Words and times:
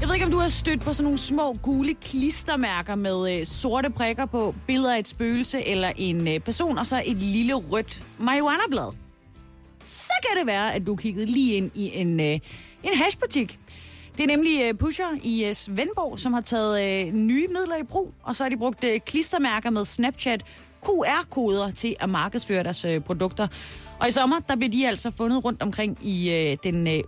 Jeg 0.00 0.08
ved 0.08 0.14
ikke, 0.14 0.26
om 0.26 0.32
du 0.32 0.38
har 0.38 0.48
stødt 0.48 0.80
på 0.80 0.92
sådan 0.92 1.04
nogle 1.04 1.18
små 1.18 1.52
gule 1.62 1.94
klistermærker 1.94 2.94
med 2.94 3.40
øh, 3.40 3.46
sorte 3.46 3.90
prikker 3.90 4.26
på, 4.26 4.54
billeder 4.66 4.94
af 4.94 4.98
et 4.98 5.08
spøgelse 5.08 5.66
eller 5.66 5.92
en 5.96 6.28
øh, 6.28 6.40
person, 6.40 6.78
og 6.78 6.86
så 6.86 7.02
et 7.06 7.16
lille 7.16 7.54
rødt 7.54 8.02
marihuana-blad. 8.18 8.92
Så 9.82 10.12
kan 10.28 10.40
det 10.40 10.46
være, 10.46 10.74
at 10.74 10.86
du 10.86 10.96
kiggede 10.96 11.26
lige 11.26 11.54
ind 11.54 11.70
i 11.74 11.90
en, 11.94 12.20
øh, 12.20 12.26
en 12.82 12.94
hashbutik. 12.94 13.58
Det 14.16 14.22
er 14.22 14.26
nemlig 14.26 14.62
øh, 14.62 14.74
Pusher 14.74 15.18
i 15.22 15.44
øh, 15.44 15.54
Svendborg, 15.54 16.18
som 16.18 16.32
har 16.32 16.40
taget 16.40 17.06
øh, 17.06 17.14
nye 17.14 17.46
midler 17.46 17.76
i 17.76 17.84
brug, 17.84 18.14
og 18.22 18.36
så 18.36 18.44
har 18.44 18.48
de 18.48 18.56
brugt 18.56 18.84
øh, 18.84 19.00
klistermærker 19.00 19.70
med 19.70 19.84
Snapchat 19.84 20.44
QR-koder 20.84 21.70
til 21.70 21.96
at 22.00 22.08
markedsføre 22.08 22.62
deres 22.62 22.84
øh, 22.84 23.00
produkter. 23.00 23.48
Og 24.00 24.08
i 24.08 24.10
sommer, 24.10 24.36
der 24.48 24.56
blev 24.56 24.68
de 24.72 24.88
altså 24.88 25.10
fundet 25.10 25.44
rundt 25.44 25.62
omkring 25.62 25.98
i 26.02 26.30
øh, 26.30 26.56
den 26.64 26.86
øh, 26.86 27.00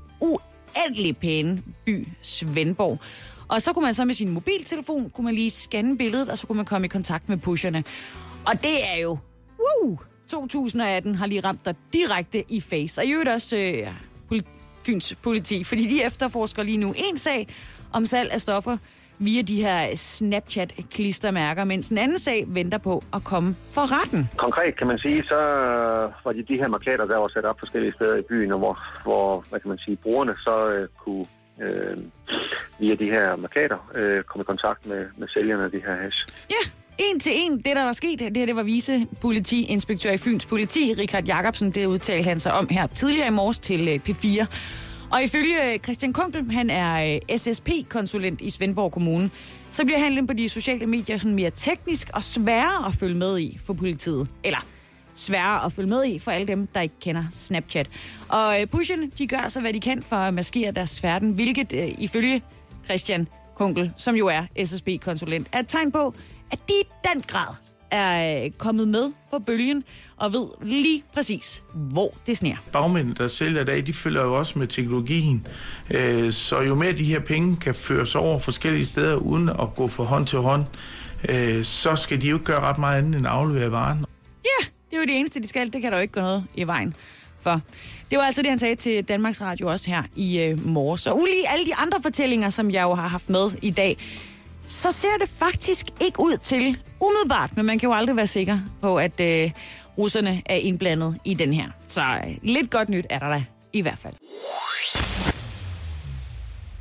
uendelig 0.77 1.16
pæne 1.16 1.62
by 1.84 2.08
Svendborg. 2.22 2.98
Og 3.48 3.62
så 3.62 3.72
kunne 3.72 3.84
man 3.84 3.95
så 3.95 4.04
med 4.04 4.14
sin 4.14 4.28
mobiltelefon, 4.28 5.10
kunne 5.10 5.24
man 5.24 5.34
lige 5.34 5.50
scanne 5.50 5.98
billedet, 5.98 6.28
og 6.28 6.38
så 6.38 6.46
kunne 6.46 6.56
man 6.56 6.64
komme 6.64 6.84
i 6.84 6.88
kontakt 6.88 7.28
med 7.28 7.36
pusherne. 7.36 7.84
Og 8.46 8.62
det 8.62 8.86
er 8.86 8.96
jo, 8.96 9.18
woo, 9.58 9.98
2018 10.28 11.14
har 11.14 11.27
lige 11.27 11.41
ramt 11.41 11.64
dig 11.64 11.75
direkte 11.92 12.44
i 12.48 12.60
face. 12.60 13.00
Og 13.00 13.06
i 13.06 13.10
øvrigt 13.12 13.30
også 13.30 13.56
øh, 13.56 13.88
Fyns 14.86 15.14
politi, 15.22 15.64
fordi 15.64 15.86
de 15.86 16.05
efterforsker 16.05 16.62
lige 16.62 16.77
nu 16.77 16.94
en 16.97 17.19
sag 17.19 17.48
om 17.92 18.05
salg 18.05 18.30
af 18.32 18.41
stoffer 18.41 18.77
via 19.19 19.42
de 19.42 19.62
her 19.62 19.94
Snapchat-klistermærker, 19.94 21.64
mens 21.64 21.88
en 21.88 21.98
anden 21.98 22.19
sag 22.19 22.44
venter 22.47 22.78
på 22.78 23.05
at 23.14 23.25
komme 23.25 23.56
for 23.70 24.02
retten. 24.02 24.30
Konkret 24.36 24.77
kan 24.77 24.86
man 24.86 24.98
sige, 24.98 25.25
så 25.25 25.34
var 26.25 26.33
det 26.33 26.48
de 26.48 26.56
her 26.56 26.69
markader, 26.69 27.06
der 27.06 27.16
var 27.16 27.28
sat 27.28 27.44
op 27.44 27.58
forskellige 27.58 27.92
steder 27.92 28.16
i 28.16 28.22
byen, 28.22 28.52
og 28.52 28.58
hvor, 28.58 28.78
hvor 29.02 29.44
hvad 29.50 29.60
kan 29.60 29.69
man 29.69 29.78
sige, 29.78 29.97
brugerne 29.97 30.34
så 30.38 30.69
øh, 30.69 30.88
kunne 31.05 31.27
øh, 31.62 31.97
via 32.78 32.94
de 32.94 33.05
her 33.05 33.36
markader 33.36 33.91
øh, 33.94 34.22
komme 34.22 34.42
i 34.42 34.44
kontakt 34.44 34.86
med, 34.86 35.06
med 35.16 35.28
sælgerne 35.28 35.64
af 35.64 35.70
de 35.70 35.80
her 35.86 35.94
hash. 35.94 36.27
Ja, 36.50 36.70
en 36.98 37.20
til 37.20 37.32
en, 37.34 37.56
det 37.56 37.77
der 37.77 37.84
var 37.84 37.92
sket, 37.92 38.19
det 38.19 38.36
her 38.36 38.47
det 38.47 38.56
var 38.56 38.62
vicepolitiinspektør 38.62 40.10
i 40.10 40.16
Fyns 40.16 40.47
politi, 40.47 40.94
Richard 40.98 41.25
Jacobsen, 41.25 41.70
det 41.70 41.86
udtalte 41.86 42.28
han 42.28 42.41
sig 42.41 42.53
om 42.53 42.69
her 42.70 42.86
tidligere 42.86 43.27
i 43.28 43.30
morges 43.30 43.58
til 43.58 43.88
øh, 43.88 44.00
P4. 44.08 44.47
Og 45.12 45.23
ifølge 45.23 45.73
øh, 45.73 45.78
Christian 45.78 46.12
Kunkel, 46.12 46.51
han 46.51 46.70
er 46.70 47.20
øh, 47.31 47.39
SSP-konsulent 47.39 48.41
i 48.41 48.51
Svendborg 48.51 48.92
Kommune, 48.92 49.31
så 49.70 49.84
bliver 49.84 49.98
handlen 49.98 50.27
på 50.27 50.33
de 50.33 50.48
sociale 50.48 50.87
medier 50.87 51.17
sådan 51.17 51.34
mere 51.34 51.50
teknisk 51.50 52.11
og 52.15 52.23
sværere 52.23 52.87
at 52.87 52.95
følge 52.95 53.15
med 53.15 53.39
i 53.39 53.59
for 53.65 53.73
politiet. 53.73 54.28
Eller 54.45 54.67
sværere 55.15 55.65
at 55.65 55.73
følge 55.73 55.89
med 55.89 56.05
i 56.05 56.19
for 56.19 56.31
alle 56.31 56.47
dem, 56.47 56.67
der 56.67 56.81
ikke 56.81 56.95
kender 57.00 57.25
Snapchat. 57.33 57.89
Og 58.28 58.61
øh, 58.61 58.67
pushen, 58.67 59.12
de 59.19 59.27
gør 59.27 59.48
så, 59.48 59.61
hvad 59.61 59.73
de 59.73 59.81
kan 59.81 60.03
for 60.03 60.17
at 60.17 60.34
maskere 60.34 60.70
deres 60.70 61.00
færden, 61.00 61.33
hvilket 61.33 61.95
ifølge 61.98 62.43
Christian 62.84 63.28
Kunkel, 63.55 63.93
som 63.97 64.15
jo 64.15 64.27
er 64.27 64.65
SSB-konsulent, 64.65 65.48
er 65.53 65.59
et 65.59 65.69
tegn 65.69 65.93
på, 65.93 66.15
at 66.50 66.59
de 66.69 66.75
i 66.81 66.89
den 67.15 67.22
grad 67.22 67.55
er 67.91 68.48
kommet 68.59 68.89
med 68.89 69.12
på 69.31 69.39
bølgen 69.39 69.84
og 70.19 70.33
ved 70.33 70.47
lige 70.62 71.02
præcis, 71.14 71.62
hvor 71.74 72.14
det 72.27 72.36
sner. 72.36 72.56
bagmændene, 72.72 73.14
der 73.19 73.28
sælger 73.28 73.61
i 73.61 73.64
dag, 73.64 73.86
de 73.86 73.92
følger 73.92 74.22
jo 74.22 74.34
også 74.34 74.59
med 74.59 74.66
teknologien. 74.66 75.47
Øh, 75.91 76.32
Så 76.32 76.60
jo 76.60 76.75
mere 76.75 76.93
de 76.93 77.04
her 77.04 77.20
penge 77.20 77.56
kan 77.56 77.75
føres 77.75 78.15
over 78.15 78.38
forskellige 78.38 78.84
steder, 78.84 79.16
uden 79.16 79.48
at 79.48 79.75
gå 79.76 79.88
fra 79.88 80.04
hånd 80.04 80.26
til 80.26 80.38
hånd, 80.38 80.65
øh, 81.28 81.65
så 81.65 81.97
skal 81.97 82.20
de 82.22 82.28
jo 82.28 82.37
ikke 82.37 82.44
gøre 82.47 82.60
ret 82.60 82.78
meget 82.78 82.98
andet 82.98 83.16
end 83.19 83.26
at 83.26 83.32
aflevere 83.32 83.70
varen. 83.70 83.98
Ja, 84.44 84.66
det 84.91 84.97
er 84.97 85.00
jo 85.00 85.06
det 85.06 85.19
eneste, 85.19 85.41
de 85.43 85.48
skal. 85.48 85.72
Det 85.72 85.82
kan 85.82 85.91
der 85.93 85.98
jo 85.98 86.03
ikke 86.03 86.12
gå 86.15 86.20
noget 86.20 86.44
i 86.54 86.64
vejen 86.66 86.94
for. 87.41 87.60
Det 88.10 88.19
var 88.19 88.25
altså 88.25 88.43
det, 88.43 88.50
han 88.50 88.59
sagde 88.59 88.75
til 88.76 89.04
Danmarks 89.04 89.41
Radio 89.41 89.69
også 89.70 89.91
her 89.91 90.03
i 90.16 90.38
øh, 90.38 90.66
morges. 90.66 91.06
Og 91.06 91.20
ulige 91.20 91.48
alle 91.48 91.66
de 91.66 91.75
andre 91.75 91.98
fortællinger, 92.03 92.50
som 92.50 92.70
jeg 92.70 92.82
jo 92.82 92.94
har 92.94 93.09
haft 93.09 93.31
med 93.31 93.50
i 93.62 93.70
dag, 93.70 93.97
så 94.66 94.93
ser 94.93 95.09
det 95.20 95.28
faktisk 95.28 95.87
ikke 96.00 96.20
ud 96.20 96.37
til 96.43 96.76
umiddelbart, 97.00 97.56
men 97.56 97.66
man 97.66 97.78
kan 97.78 97.88
jo 97.88 97.94
aldrig 97.94 98.16
være 98.16 98.26
sikker 98.26 98.59
på, 98.81 98.98
at 98.98 99.20
øh, 99.20 99.50
russerne 99.98 100.42
er 100.47 100.54
indblandet 100.54 101.16
i 101.25 101.34
den 101.34 101.53
her. 101.53 101.66
Så 101.86 102.03
øh, 102.03 102.36
lidt 102.42 102.70
godt 102.70 102.88
nyt 102.88 103.06
er 103.10 103.19
der 103.19 103.28
da 103.28 103.44
i 103.72 103.81
hvert 103.81 103.98
fald. 103.98 104.14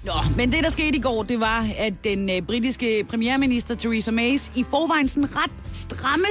Nå, 0.04 0.14
men 0.38 0.52
det 0.52 0.64
der 0.64 0.70
skete 0.70 0.98
i 0.98 1.02
går, 1.02 1.24
det 1.24 1.40
var, 1.40 1.68
at 1.78 1.94
den 2.04 2.30
øh, 2.30 2.42
britiske 2.42 3.06
premierminister 3.10 3.76
Theresa 3.76 4.12
Mays 4.12 4.52
i 4.56 4.64
forvejen 4.64 5.08
sådan 5.08 5.36
ret 5.36 5.52
stramme 5.66 6.28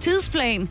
tidsplan 0.00 0.68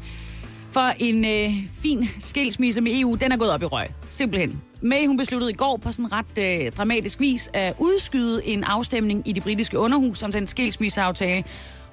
for 0.71 0.93
en 0.99 1.25
øh, 1.25 1.53
fin 1.81 2.09
skilsmisse 2.19 2.81
med 2.81 2.99
EU, 2.99 3.15
den 3.15 3.31
er 3.31 3.37
gået 3.37 3.51
op 3.51 3.61
i 3.61 3.65
røg. 3.65 3.87
Simpelthen. 4.09 4.61
May 4.81 5.07
hun 5.07 5.17
besluttede 5.17 5.51
i 5.51 5.55
går 5.55 5.77
på 5.77 5.91
sådan 5.91 6.11
ret 6.11 6.37
øh, 6.37 6.71
dramatisk 6.71 7.19
vis 7.19 7.49
at 7.53 7.73
udskyde 7.79 8.45
en 8.45 8.63
afstemning 8.63 9.27
i 9.27 9.31
det 9.31 9.43
britiske 9.43 9.79
underhus 9.79 10.23
om 10.23 10.31
den 10.31 10.47
skilsmisseaftale, 10.47 11.43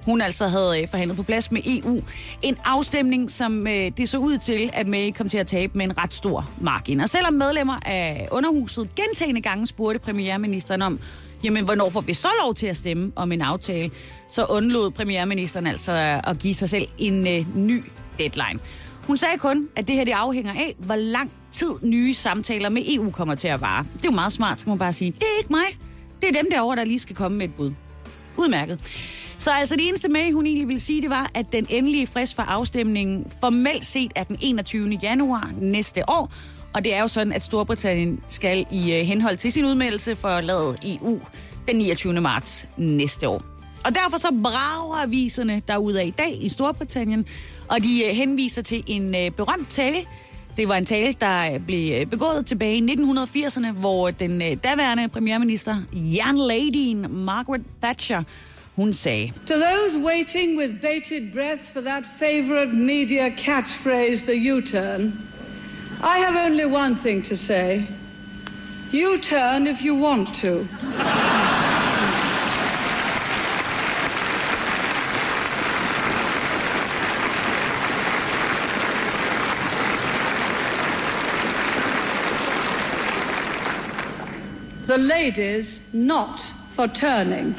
hun 0.05 0.21
altså 0.21 0.47
havde 0.47 0.81
øh, 0.81 0.87
forhandlet 0.87 1.17
på 1.17 1.23
plads 1.23 1.51
med 1.51 1.61
EU. 1.65 2.01
En 2.41 2.57
afstemning, 2.65 3.31
som 3.31 3.67
øh, 3.67 3.91
det 3.97 4.09
så 4.09 4.17
ud 4.17 4.37
til, 4.37 4.69
at 4.73 4.87
May 4.87 5.11
kom 5.11 5.29
til 5.29 5.37
at 5.37 5.47
tabe 5.47 5.77
med 5.77 5.85
en 5.85 5.97
ret 5.97 6.13
stor 6.13 6.49
margin. 6.61 6.99
Og 6.99 7.09
selvom 7.09 7.33
medlemmer 7.33 7.79
af 7.85 8.27
underhuset 8.31 8.89
gentagende 8.95 9.41
gange 9.41 9.67
spurgte 9.67 9.99
premierministeren 9.99 10.81
om, 10.81 10.99
jamen 11.43 11.65
hvornår 11.65 11.89
får 11.89 12.01
vi 12.01 12.13
så 12.13 12.29
lov 12.43 12.53
til 12.53 12.67
at 12.67 12.77
stemme 12.77 13.11
om 13.15 13.31
en 13.31 13.41
aftale, 13.41 13.91
så 14.29 14.45
undlod 14.45 14.91
premierministeren 14.91 15.67
altså 15.67 16.21
at 16.23 16.39
give 16.39 16.53
sig 16.53 16.69
selv 16.69 16.87
en 16.97 17.27
øh, 17.27 17.57
ny 17.57 17.83
deadline. 18.19 18.59
Hun 19.07 19.17
sagde 19.17 19.37
kun, 19.37 19.67
at 19.75 19.87
det 19.87 19.95
her 19.95 20.03
det 20.03 20.11
afhænger 20.11 20.53
af, 20.53 20.75
hvor 20.79 20.95
lang 20.95 21.31
tid 21.51 21.69
nye 21.81 22.13
samtaler 22.13 22.69
med 22.69 22.81
EU 22.87 23.11
kommer 23.11 23.35
til 23.35 23.47
at 23.47 23.61
vare. 23.61 23.85
Det 23.93 24.05
er 24.05 24.09
jo 24.09 24.15
meget 24.15 24.33
smart, 24.33 24.59
skal 24.59 24.69
man 24.69 24.77
bare 24.77 24.93
sige. 24.93 25.11
Det 25.11 25.23
er 25.23 25.37
ikke 25.39 25.53
mig. 25.53 25.65
Det 26.21 26.29
er 26.29 26.33
dem 26.41 26.51
derovre, 26.51 26.75
der 26.75 26.83
lige 26.83 26.99
skal 26.99 27.15
komme 27.15 27.37
med 27.37 27.45
et 27.45 27.53
bud. 27.53 27.71
Udmærket. 28.37 28.79
Så 29.37 29.51
altså 29.51 29.75
det 29.75 29.87
eneste 29.87 30.09
med, 30.09 30.33
hun 30.33 30.45
egentlig 30.45 30.67
ville 30.67 30.79
sige, 30.79 31.01
det 31.01 31.09
var, 31.09 31.31
at 31.33 31.45
den 31.51 31.67
endelige 31.69 32.07
frist 32.07 32.35
for 32.35 32.43
afstemningen 32.43 33.31
formelt 33.39 33.85
set 33.85 34.11
er 34.15 34.23
den 34.23 34.37
21. 34.41 34.89
januar 35.03 35.51
næste 35.61 36.09
år. 36.09 36.31
Og 36.73 36.83
det 36.83 36.93
er 36.93 37.01
jo 37.01 37.07
sådan, 37.07 37.33
at 37.33 37.43
Storbritannien 37.43 38.19
skal 38.29 38.65
i 38.71 38.93
øh, 38.93 39.05
henhold 39.05 39.37
til 39.37 39.51
sin 39.51 39.65
udmeldelse 39.65 40.15
forlade 40.15 40.77
EU 40.83 41.19
den 41.67 41.75
29. 41.75 42.21
marts 42.21 42.67
næste 42.77 43.27
år. 43.29 43.56
Og 43.87 43.95
derfor 43.95 44.17
så 44.17 44.31
brager 44.43 45.03
aviserne 45.03 45.61
derude 45.67 46.05
i 46.05 46.09
dag 46.09 46.43
i 46.43 46.49
Storbritannien, 46.49 47.25
og 47.67 47.83
de 47.83 48.03
øh, 48.05 48.15
henviser 48.15 48.61
til 48.61 48.83
en 48.87 49.15
øh, 49.15 49.31
berømt 49.31 49.69
tale. 49.69 49.97
Det 50.57 50.67
var 50.67 50.75
en 50.75 50.85
tale, 50.85 51.15
der 51.21 51.53
øh, 51.53 51.59
blev 51.59 52.05
begået 52.05 52.45
tilbage 52.45 52.75
i 52.77 52.81
1980'erne, 52.81 53.71
hvor 53.71 54.09
den 54.09 54.57
daværende 54.57 55.07
premierminister, 55.07 55.75
jernladyen 55.93 57.05
Margaret 57.09 57.61
Thatcher, 57.81 58.23
hun 58.75 58.93
sagde, 58.93 59.31
To 59.47 59.53
those 59.53 59.97
waiting 60.05 60.59
with 60.59 60.73
bated 60.81 61.33
breath 61.33 61.63
for 61.73 61.81
that 61.81 62.03
favorite 62.19 62.73
media 62.73 63.29
catchphrase, 63.29 64.25
the 64.25 64.53
U 64.53 64.61
turn, 64.61 65.13
I 66.03 66.19
have 66.25 66.51
only 66.51 66.65
one 66.65 66.95
thing 66.95 67.25
to 67.25 67.35
say. 67.35 67.81
U 68.93 69.17
turn 69.21 69.67
if 69.67 69.85
you 69.85 69.95
want 70.03 70.35
to. 70.35 70.67
The 84.87 84.97
ladies 84.97 85.81
not 85.93 86.39
for 86.75 86.87
turning. 86.87 87.55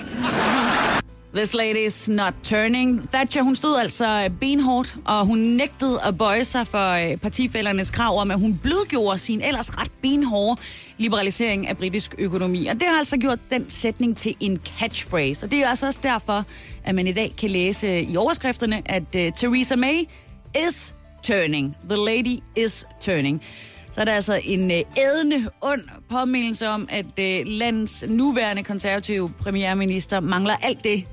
This 1.35 1.55
lady's 1.55 2.09
not 2.09 2.35
turning. 2.43 3.09
Thatcher, 3.13 3.43
hun 3.43 3.57
stod 3.57 3.79
altså 3.79 4.31
benhårdt, 4.41 4.97
og 5.05 5.27
hun 5.27 5.39
nægtede 5.39 6.01
at 6.05 6.19
bøje 6.19 6.45
sig 6.45 6.67
for 6.67 6.91
øh, 6.93 7.17
partifældernes 7.17 7.91
krav 7.91 8.21
om, 8.21 8.31
at 8.31 8.39
hun 8.39 8.59
blødgjorde 8.63 9.19
sin 9.19 9.43
ellers 9.43 9.79
ret 9.79 9.91
benhårde 10.03 10.61
liberalisering 10.99 11.67
af 11.67 11.77
britisk 11.77 12.15
økonomi. 12.19 12.67
Og 12.67 12.75
det 12.75 12.83
har 12.83 12.99
altså 12.99 13.17
gjort 13.17 13.39
den 13.51 13.71
sætning 13.71 14.17
til 14.17 14.35
en 14.41 14.61
catchphrase. 14.79 15.47
Og 15.47 15.51
det 15.51 15.59
er 15.59 15.69
altså 15.69 15.87
også 15.87 16.01
derfor, 16.03 16.45
at 16.85 16.95
man 16.95 17.07
i 17.07 17.13
dag 17.13 17.35
kan 17.39 17.51
læse 17.51 18.03
i 18.03 18.17
overskrifterne, 18.17 18.83
at 18.85 19.03
uh, 19.15 19.21
Theresa 19.37 19.77
May 19.77 20.03
is 20.69 20.95
turning. 21.23 21.77
The 21.89 22.05
lady 22.05 22.43
is 22.57 22.87
turning. 23.01 23.43
Så 23.99 24.03
er 24.03 24.05
der 24.05 24.13
altså 24.13 24.41
en 24.45 24.71
øh, 24.71 24.83
ædende 24.97 25.51
ond 25.61 25.83
påmindelse 26.11 26.69
om, 26.69 26.89
at 26.91 27.19
øh, 27.21 27.47
landets 27.47 28.05
nuværende 28.09 28.63
konservative 28.63 29.31
premierminister 29.39 30.21
mangler 30.21 30.55
alt 30.63 30.85
det, 30.85 31.05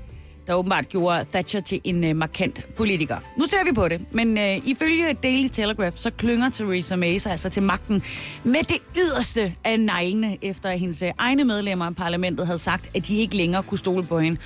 der 0.47 0.53
åbenbart 0.53 0.89
gjorde 0.89 1.25
Thatcher 1.33 1.61
til 1.61 1.81
en 1.83 2.03
øh, 2.03 2.15
markant 2.15 2.65
politiker. 2.75 3.17
Nu 3.37 3.45
ser 3.45 3.57
vi 3.65 3.71
på 3.73 3.87
det, 3.87 4.01
men 4.11 4.37
øh, 4.37 4.67
ifølge 4.67 5.13
Daily 5.23 5.47
Telegraph, 5.47 5.95
så 5.95 6.11
klynger 6.11 6.49
Theresa 6.49 6.95
May 6.95 7.17
sig 7.17 7.31
altså 7.31 7.49
til 7.49 7.63
magten 7.63 8.03
med 8.43 8.63
det 8.63 8.77
yderste 8.97 9.55
af 9.63 9.79
neglene, 9.79 10.37
efter 10.41 10.69
at 10.69 10.79
hendes 10.79 11.03
egne 11.17 11.45
medlemmer 11.45 11.85
af 11.85 11.95
parlamentet 11.95 12.45
havde 12.45 12.59
sagt, 12.59 12.89
at 12.95 13.07
de 13.07 13.17
ikke 13.17 13.37
længere 13.37 13.63
kunne 13.63 13.77
stole 13.77 14.05
på 14.05 14.19
hende. 14.19 14.39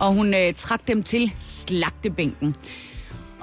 Og 0.00 0.12
hun 0.12 0.34
øh, 0.34 0.54
trak 0.54 0.88
dem 0.88 1.02
til 1.02 1.32
slagtebænken. 1.40 2.54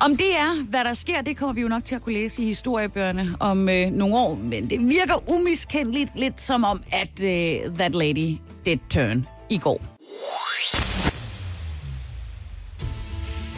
Om 0.02 0.18
det 0.18 0.38
er, 0.38 0.64
hvad 0.70 0.84
der 0.84 0.94
sker, 0.94 1.22
det 1.22 1.38
kommer 1.38 1.54
vi 1.54 1.62
jo 1.62 1.68
nok 1.68 1.84
til 1.84 1.96
at 1.96 2.02
kunne 2.02 2.14
læse 2.14 2.42
i 2.42 2.46
historiebøgerne 2.46 3.36
om 3.40 3.70
øh, 3.70 3.92
nogle 3.92 4.16
år, 4.18 4.36
men 4.36 4.70
det 4.70 4.90
virker 4.90 5.30
umiskendeligt 5.32 6.10
lidt 6.16 6.42
som 6.42 6.64
om, 6.64 6.84
at 6.92 7.24
øh, 7.24 7.76
that 7.76 7.96
lady 7.96 8.38
did 8.66 8.78
turn 8.90 9.28
i 9.50 9.58
går. 9.58 9.82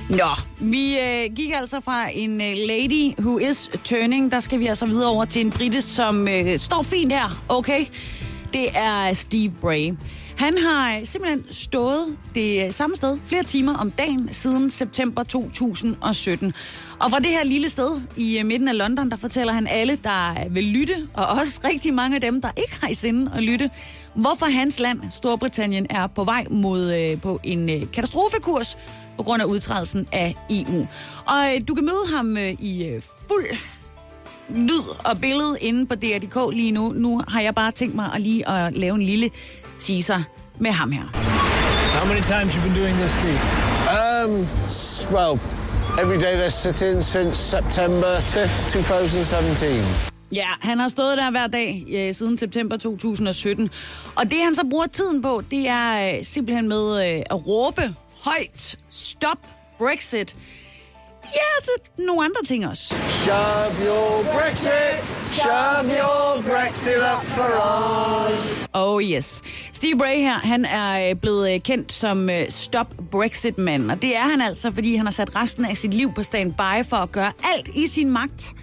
Nå, 0.09 0.29
vi 0.59 0.99
øh, 0.99 1.35
gik 1.35 1.51
altså 1.55 1.79
fra 1.79 2.09
en 2.13 2.41
øh, 2.41 2.57
lady 2.67 3.19
who 3.19 3.37
is 3.37 3.69
turning, 3.83 4.31
der 4.31 4.39
skal 4.39 4.59
vi 4.59 4.67
altså 4.67 4.85
videre 4.85 5.09
over 5.09 5.25
til 5.25 5.45
en 5.45 5.51
brite, 5.51 5.81
som 5.81 6.27
øh, 6.27 6.59
står 6.59 6.81
fint 6.83 7.13
her, 7.13 7.43
okay? 7.49 7.85
Det 8.53 8.65
er 8.75 9.13
Steve 9.13 9.53
Bray. 9.61 9.93
Han 10.37 10.57
har 10.57 10.97
øh, 10.97 11.05
simpelthen 11.05 11.45
stået 11.49 12.17
det 12.35 12.65
øh, 12.65 12.71
samme 12.71 12.95
sted 12.95 13.17
flere 13.25 13.43
timer 13.43 13.77
om 13.77 13.91
dagen 13.91 14.33
siden 14.33 14.69
september 14.69 15.23
2017. 15.23 16.53
Og 16.99 17.11
fra 17.11 17.19
det 17.19 17.27
her 17.27 17.43
lille 17.43 17.69
sted 17.69 18.01
i 18.17 18.39
øh, 18.39 18.45
midten 18.45 18.67
af 18.67 18.77
London, 18.77 19.11
der 19.11 19.17
fortæller 19.17 19.53
han 19.53 19.67
alle, 19.67 19.99
der 20.03 20.49
vil 20.49 20.63
lytte, 20.63 21.07
og 21.13 21.27
også 21.27 21.61
rigtig 21.69 21.93
mange 21.93 22.15
af 22.15 22.21
dem, 22.21 22.41
der 22.41 22.49
ikke 22.57 22.77
har 22.81 22.87
i 22.87 22.93
sinde 22.93 23.31
at 23.35 23.43
lytte, 23.43 23.69
hvorfor 24.15 24.45
hans 24.45 24.79
land, 24.79 24.99
Storbritannien, 25.11 25.87
er 25.89 26.07
på 26.07 26.23
vej 26.23 26.45
mod 26.49 26.93
øh, 26.93 27.21
på 27.21 27.39
en 27.43 27.69
øh, 27.69 27.91
katastrofekurs 27.91 28.77
på 29.17 29.23
grund 29.23 29.41
af 29.41 29.45
udtrædelsen 29.45 30.07
af 30.11 30.35
EU. 30.49 30.87
Og 31.25 31.55
øh, 31.55 31.67
du 31.67 31.75
kan 31.75 31.85
møde 31.85 32.15
ham 32.15 32.37
øh, 32.37 32.51
i 32.51 32.89
øh, 32.89 33.01
fuld 33.27 33.45
lyd 34.49 34.83
og 35.05 35.19
billede 35.21 35.57
inde 35.61 35.85
på 35.85 35.95
DR.dk 35.95 36.53
lige 36.53 36.71
nu. 36.71 36.93
Nu 36.95 37.21
har 37.27 37.41
jeg 37.41 37.55
bare 37.55 37.71
tænkt 37.71 37.95
mig 37.95 38.13
at 38.13 38.21
lige 38.21 38.49
at 38.49 38.73
lave 38.77 38.95
en 38.95 39.01
lille 39.01 39.29
teaser 39.79 40.21
med 40.59 40.71
ham 40.71 40.91
her. 40.91 41.03
How 41.99 42.07
many 42.07 42.21
times 42.21 42.55
you 42.55 42.61
been 42.61 42.75
doing 42.75 42.95
this, 42.95 43.11
Steve? 43.11 43.41
Um, 43.99 44.31
well, 45.15 45.39
every 46.03 46.17
day 46.25 46.33
they're 46.41 46.49
sitting 46.49 47.01
since 47.01 47.35
September 47.37 48.13
5th, 48.35 48.71
2017. 48.71 50.13
Ja, 50.31 50.47
han 50.59 50.79
har 50.79 50.87
stået 50.87 51.17
der 51.17 51.31
hver 51.31 51.47
dag 51.47 51.85
øh, 51.89 52.13
siden 52.15 52.37
september 52.37 52.77
2017. 52.77 53.69
Og 54.15 54.23
det 54.25 54.37
han 54.43 54.55
så 54.55 54.63
bruger 54.69 54.85
tiden 54.85 55.21
på, 55.21 55.41
det 55.51 55.67
er 55.67 56.17
øh, 56.17 56.23
simpelthen 56.25 56.67
med 56.67 57.15
øh, 57.15 57.23
at 57.31 57.47
råbe 57.47 57.95
højt, 58.23 58.75
stop 58.89 59.37
Brexit. 59.77 60.35
Ja, 61.33 61.63
så 61.63 61.71
nogle 61.97 62.25
andre 62.25 62.43
ting 62.47 62.67
også. 62.67 62.95
Shove 63.09 63.87
your 63.87 64.23
Brexit, 64.33 64.97
shove 65.25 65.85
your 65.99 66.41
Brexit 66.41 66.97
up 67.15 67.25
for 67.25 67.49
us. 68.31 68.67
Oh 68.73 69.03
yes. 69.03 69.41
Steve 69.71 69.97
Bray 69.97 70.15
her, 70.15 70.39
han 70.39 70.65
er 70.65 71.09
øh, 71.09 71.15
blevet 71.15 71.53
øh, 71.53 71.59
kendt 71.59 71.93
som 71.93 72.29
øh, 72.29 72.49
Stop 72.49 72.87
Brexit-mand. 73.11 73.91
Og 73.91 74.01
det 74.01 74.15
er 74.15 74.21
han 74.21 74.41
altså, 74.41 74.71
fordi 74.71 74.95
han 74.95 75.05
har 75.05 75.11
sat 75.11 75.35
resten 75.35 75.65
af 75.65 75.77
sit 75.77 75.93
liv 75.93 76.13
på 76.13 76.23
standby 76.23 76.85
for 76.89 76.97
at 76.97 77.11
gøre 77.11 77.31
alt 77.55 77.67
i 77.67 77.87
sin 77.87 78.09
magt 78.09 78.53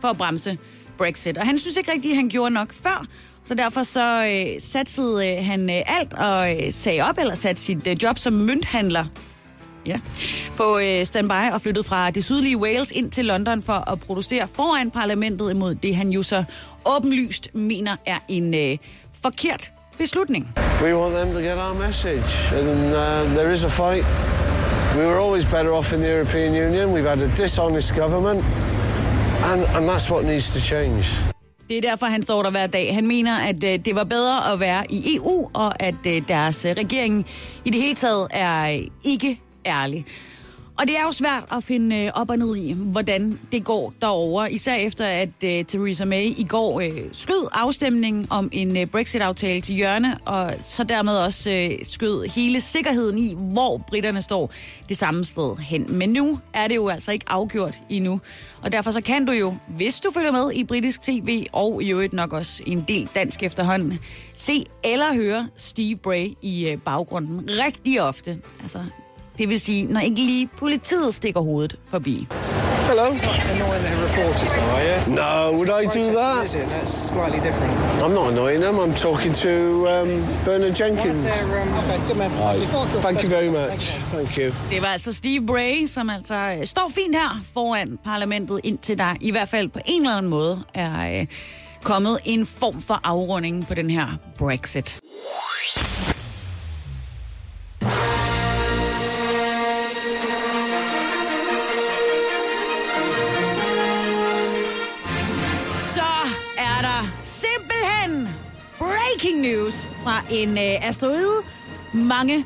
for 0.00 0.08
at 0.08 0.18
bremse 0.18 0.58
Brexit. 0.98 1.38
Og 1.38 1.46
han 1.46 1.58
synes 1.58 1.76
ikke 1.76 1.92
rigtigt, 1.92 2.12
at 2.12 2.16
han 2.16 2.28
gjorde 2.28 2.54
nok 2.54 2.72
før. 2.72 3.06
Så 3.44 3.54
derfor 3.54 3.82
så 3.82 4.26
øh, 4.26 4.60
satsede 4.60 5.30
øh, 5.30 5.44
han 5.46 5.70
øh, 5.70 5.82
alt 5.86 6.12
og 6.12 6.56
øh, 6.56 6.72
sagde 6.72 7.00
op, 7.00 7.18
eller 7.18 7.34
satte 7.34 7.62
sit 7.62 7.86
øh, 7.86 7.96
job 8.02 8.18
som 8.18 8.32
mønthandler 8.32 9.04
Ja. 9.86 10.00
På 10.56 10.78
øh, 10.78 11.06
standby 11.06 11.52
og 11.52 11.60
flyttet 11.60 11.86
fra 11.86 12.10
det 12.10 12.24
sydlige 12.24 12.58
Wales 12.58 12.90
ind 12.90 13.10
til 13.10 13.24
London 13.24 13.62
for 13.62 13.90
at 13.90 14.00
protestere 14.00 14.48
foran 14.54 14.90
parlamentet 14.90 15.50
imod 15.50 15.74
det, 15.74 15.96
han 15.96 16.08
jo 16.08 16.22
så 16.22 16.44
åbenlyst 16.86 17.54
mener 17.54 17.96
er 18.06 18.18
en 18.28 18.54
øh, 18.54 18.78
forkert 19.22 19.72
beslutning. 19.98 20.48
We 20.82 20.96
want 20.96 21.14
them 21.14 21.28
to 21.34 21.40
get 21.40 21.58
our 21.58 21.74
message, 21.86 22.28
and 22.58 22.68
uh, 23.02 23.36
there 23.38 23.52
is 23.52 23.64
a 23.64 23.68
fight. 23.68 24.04
We 24.98 25.06
were 25.06 25.20
always 25.24 25.44
better 25.44 25.72
off 25.72 25.92
in 25.92 25.98
the 26.00 26.10
European 26.16 26.52
Union. 26.66 26.84
We've 26.94 27.08
had 27.08 27.22
a 27.22 27.30
dishonest 27.42 27.94
government, 27.96 28.40
and, 29.50 29.60
and 29.76 29.88
that's 29.90 30.10
what 30.12 30.24
needs 30.24 30.52
to 30.54 30.60
change. 30.60 31.04
Det 31.68 31.76
er 31.76 31.80
derfor, 31.80 32.06
han 32.06 32.22
står 32.22 32.42
der 32.42 32.50
hver 32.50 32.66
dag. 32.66 32.94
Han 32.94 33.06
mener, 33.06 33.38
at 33.38 33.64
øh, 33.64 33.78
det 33.84 33.94
var 33.94 34.04
bedre 34.04 34.52
at 34.52 34.60
være 34.60 34.92
i 34.92 35.16
EU, 35.16 35.50
og 35.52 35.82
at 35.82 36.06
øh, 36.06 36.22
deres 36.28 36.66
regering 36.66 37.26
i 37.64 37.70
det 37.70 37.80
hele 37.80 37.94
taget 37.94 38.26
er 38.30 38.78
ikke 39.04 39.40
ærlig. 39.66 40.06
Og 40.78 40.88
det 40.88 40.96
er 40.96 41.02
jo 41.02 41.12
svært 41.12 41.44
at 41.52 41.64
finde 41.64 41.96
øh, 41.96 42.10
op 42.14 42.30
og 42.30 42.36
ned 42.36 42.56
i, 42.56 42.72
hvordan 42.72 43.38
det 43.52 43.64
går 43.64 43.94
derovre. 44.00 44.52
Især 44.52 44.74
efter, 44.74 45.06
at 45.06 45.28
uh, 45.28 45.66
Theresa 45.68 46.04
May 46.04 46.24
i 46.36 46.46
går 46.48 46.76
uh, 46.76 46.98
skød 47.12 47.48
afstemningen 47.52 48.26
om 48.30 48.48
en 48.52 48.76
uh, 48.76 48.84
Brexit-aftale 48.84 49.60
til 49.60 49.74
hjørne, 49.74 50.18
og 50.24 50.54
så 50.60 50.84
dermed 50.84 51.16
også 51.16 51.50
uh, 51.50 51.86
skød 51.86 52.28
hele 52.28 52.60
sikkerheden 52.60 53.18
i, 53.18 53.36
hvor 53.52 53.78
britterne 53.78 54.22
står 54.22 54.52
det 54.88 54.98
samme 54.98 55.24
sted 55.24 55.56
hen. 55.56 55.86
Men 55.88 56.10
nu 56.10 56.38
er 56.52 56.68
det 56.68 56.76
jo 56.76 56.88
altså 56.88 57.12
ikke 57.12 57.26
afgjort 57.28 57.78
endnu. 57.88 58.20
Og 58.62 58.72
derfor 58.72 58.90
så 58.90 59.00
kan 59.00 59.24
du 59.24 59.32
jo, 59.32 59.54
hvis 59.68 60.00
du 60.00 60.10
følger 60.10 60.32
med 60.32 60.52
i 60.52 60.64
britisk 60.64 61.02
tv, 61.02 61.46
og 61.52 61.82
i 61.82 61.90
øvrigt 61.92 62.12
nok 62.12 62.32
også 62.32 62.62
en 62.66 62.84
del 62.88 63.08
dansk 63.14 63.42
efterhånden, 63.42 63.98
se 64.36 64.64
eller 64.84 65.14
høre 65.14 65.48
Steve 65.56 65.96
Bray 65.96 66.26
i 66.42 66.76
baggrunden 66.84 67.50
rigtig 67.64 68.02
ofte. 68.02 68.38
Altså, 68.62 68.84
det 69.38 69.48
vil 69.48 69.60
sige, 69.60 69.86
når 69.86 70.00
ikke 70.00 70.16
lige 70.16 70.48
politiet 70.58 71.14
stikker 71.14 71.40
hovedet 71.40 71.76
forbi. 71.88 72.26
Hello. 72.88 73.06
Annoying 73.06 73.84
the 73.90 73.96
reporters, 74.06 74.54
are 74.54 74.82
you? 74.88 75.14
No, 75.14 75.52
would 75.58 75.70
I 75.82 75.84
do 75.98 76.04
that? 76.20 76.46
That's 76.72 76.90
slightly 77.12 77.40
different. 77.48 77.72
I'm 78.04 78.12
not 78.18 78.26
annoying 78.32 78.60
them. 78.62 78.76
I'm 78.84 78.94
talking 78.94 79.32
to 79.46 79.52
um, 79.94 80.08
Bernard 80.44 80.74
Jenkins. 80.80 81.16
Thank 83.06 83.22
you 83.24 83.30
very 83.30 83.48
much. 83.48 83.80
Thank 84.14 84.38
you. 84.38 84.52
Det 84.70 84.82
var 84.82 84.88
altså 84.88 85.12
Steve 85.12 85.46
Bray, 85.46 85.86
som 85.86 86.10
altså 86.10 86.34
øh, 86.34 86.66
står 86.66 86.90
fint 86.94 87.16
her 87.16 87.40
foran 87.54 87.98
parlamentet, 88.04 88.60
indtil 88.64 88.98
der 88.98 89.14
i 89.20 89.30
hvert 89.30 89.48
fald 89.48 89.68
på 89.68 89.78
en 89.86 90.02
eller 90.02 90.16
anden 90.16 90.30
måde 90.30 90.62
er 90.74 91.20
øh, 91.20 91.26
kommet 91.82 92.18
en 92.24 92.46
form 92.46 92.80
for 92.80 93.00
afrunding 93.04 93.66
på 93.66 93.74
den 93.74 93.90
her 93.90 94.06
Brexit. 94.38 94.98
Breaking 109.32 109.52
news 109.52 109.88
fra 110.02 110.24
en 110.30 110.48
øh, 110.48 110.88
asteroide 110.88 111.42
mange, 111.94 112.44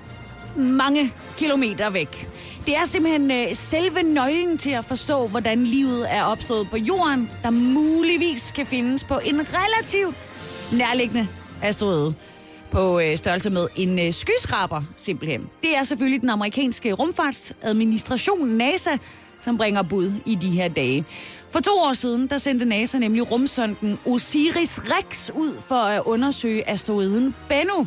mange 0.57 1.12
kilometer 1.38 1.90
væk. 1.90 2.28
Det 2.66 2.76
er 2.76 2.85
simpelthen 2.85 3.31
øh, 3.31 3.55
selve 3.55 4.02
nøglen 4.02 4.59
til 4.59 4.71
at 4.71 4.85
forstå, 4.85 5.26
hvordan 5.26 5.64
livet 5.64 6.14
er 6.14 6.23
opstået 6.23 6.71
på 6.71 6.76
jorden, 6.76 7.31
der 7.43 7.50
muligvis 7.50 8.52
kan 8.57 8.66
findes 8.66 9.05
på 9.05 9.21
en 9.25 9.40
relativt 9.40 10.16
nærliggende 10.73 11.28
asteroide 11.62 12.14
på 12.71 13.00
øh, 13.00 13.16
størrelse 13.16 13.50
med 13.50 13.69
en 13.76 13.99
øh, 13.99 14.12
skyskraber, 14.12 14.83
simpelthen. 14.97 15.40
Det 15.62 15.76
er 15.76 15.85
selvfølgelig 15.85 16.21
den 16.21 16.31
amerikanske 16.31 16.93
rumfartsadministration, 16.93 18.49
NASA, 18.49 18.97
som 19.38 19.57
bringer 19.57 19.83
bud 19.83 20.12
i 20.26 20.35
de 20.35 20.50
her 20.50 20.69
dage. 20.69 21.05
For 21.57 21.61
to 21.61 21.71
år 21.71 21.93
siden, 21.93 22.27
der 22.27 22.39
sendte 22.39 22.65
NASA 22.65 22.99
nemlig 22.99 23.31
rumsonden 23.31 23.99
Osiris-Rex 24.07 25.31
ud 25.35 25.61
for 25.61 25.75
at 25.75 26.03
undersøge 26.05 26.71
asteroiden 26.71 27.35
Bennu. 27.49 27.87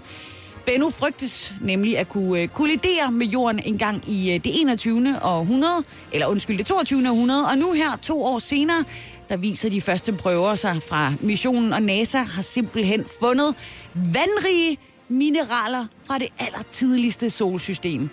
Bennu 0.65 0.89
frygtes 0.89 1.53
nemlig 1.61 1.97
at 1.97 2.09
kunne 2.09 2.41
øh, 2.41 2.47
kollidere 2.47 3.11
med 3.11 3.27
jorden 3.27 3.61
en 3.65 3.77
gang 3.77 4.09
i 4.09 4.33
øh, 4.33 4.43
det 4.43 4.61
21. 4.61 5.15
århundrede, 5.23 5.83
eller 6.11 6.27
undskyld, 6.27 6.57
det 6.57 6.65
22. 6.65 7.09
århundrede, 7.09 7.47
og 7.47 7.57
nu 7.57 7.71
her, 7.71 7.97
to 7.97 8.23
år 8.23 8.39
senere, 8.39 8.83
der 9.29 9.37
viser 9.37 9.69
de 9.69 9.81
første 9.81 10.13
prøver 10.13 10.55
sig 10.55 10.83
fra 10.89 11.13
missionen, 11.21 11.73
og 11.73 11.81
NASA 11.81 12.21
har 12.21 12.41
simpelthen 12.41 13.05
fundet 13.19 13.55
vandrige 13.93 14.77
mineraler 15.07 15.85
fra 16.05 16.17
det 16.17 16.27
allertidligste 16.39 17.29
solsystem. 17.29 18.09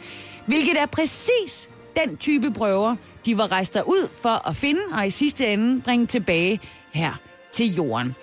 Hvilket 0.47 0.81
er 0.81 0.87
præcis 0.87 1.69
den 1.97 2.17
type 2.17 2.51
prøver, 2.51 2.97
de 3.27 3.39
var 3.39 3.53
rejst 3.53 3.77
ud 3.87 4.09
for 4.23 4.49
at 4.49 4.57
finde, 4.57 4.81
og 4.93 5.07
i 5.07 5.11
sidste 5.11 5.47
ende 5.47 5.81
bringe 5.81 6.07
tilbage 6.07 6.61
her 6.93 7.13
til 7.53 7.75
jorden. 7.75 8.15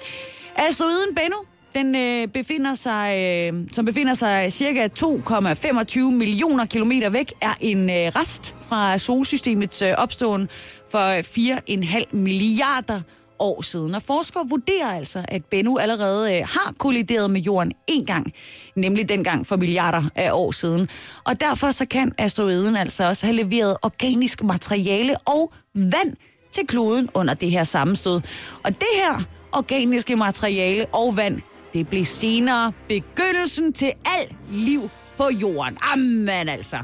Altså 0.56 0.84
Asteroiden 0.84 1.16
Bennu, 1.16 1.38
den 1.76 1.96
øh, 1.96 2.28
befinder 2.28 2.76
sig, 2.76 3.18
øh, 3.18 3.54
som 3.72 3.86
befinder 3.86 4.14
sig 4.14 4.54
cirka 4.54 4.88
2,25 5.00 6.00
millioner 6.00 6.66
kilometer 6.66 7.10
væk, 7.10 7.34
er 7.42 7.54
en 7.60 7.90
øh, 7.90 7.96
rest 7.96 8.56
fra 8.62 8.98
solsystemets 8.98 9.82
øh, 9.82 9.94
opståen 9.98 10.50
for 10.92 11.08
øh, 11.08 11.20
4,5 11.20 12.16
milliarder 12.16 13.02
år 13.44 13.62
siden. 13.62 13.96
Og 13.96 14.02
forskere 14.02 14.46
vurderer 14.50 14.88
altså, 14.88 15.26
at 15.28 15.46
Bennu 15.46 15.78
allerede 15.78 16.38
øh, 16.38 16.48
har 16.48 16.74
kollideret 16.78 17.32
med 17.32 17.42
jorden 17.42 17.72
en 17.88 18.06
gang, 18.06 18.34
nemlig 18.76 19.10
dengang 19.10 19.48
for 19.48 19.56
milliarder 19.56 20.04
af 20.16 20.32
år 20.32 20.52
siden. 20.52 20.90
Og 21.24 21.42
derfor 21.42 21.72
så 21.72 21.86
kan 21.86 22.12
asteroiden 22.18 22.76
altså 22.76 23.04
også 23.04 23.26
have 23.26 23.36
leveret 23.36 23.78
organisk 23.82 24.44
materiale 24.44 25.18
og 25.18 25.54
vand 25.74 26.16
til 26.52 26.68
kloden 26.68 27.10
under 27.14 27.34
det 27.34 27.52
her 27.52 27.64
sammenstød. 27.64 28.22
Og 28.64 28.72
det 28.72 28.94
her 28.96 29.24
organiske 29.52 30.16
materiale 30.16 30.86
og 30.86 31.18
vand, 31.18 31.42
det 31.74 31.88
blev 31.88 32.06
senere 32.06 32.72
begyndelsen 32.88 33.74
til 33.74 33.92
alt 34.06 34.36
liv 34.52 34.90
på 35.18 35.30
jorden. 35.30 35.78
Amen 35.82 36.50
altså. 36.50 36.78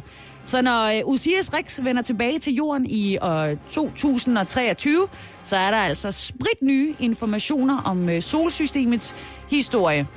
Så 0.50 0.62
når 0.62 0.86
øh, 0.86 1.02
Osiris 1.06 1.54
Rex 1.54 1.80
vender 1.84 2.02
tilbage 2.02 2.40
til 2.40 2.54
jorden 2.54 2.86
i 2.86 3.16
øh, 3.16 3.22
år 3.24 3.56
2023, 3.72 5.08
så 5.44 5.56
er 5.56 5.72
der 5.72 5.78
altså 5.78 6.12
sprit 6.12 6.62
nye 6.62 6.96
informationer 7.00 7.82
om 7.82 8.10
øh, 8.10 8.22
solsystemets 8.22 9.16
historie. 9.50 10.08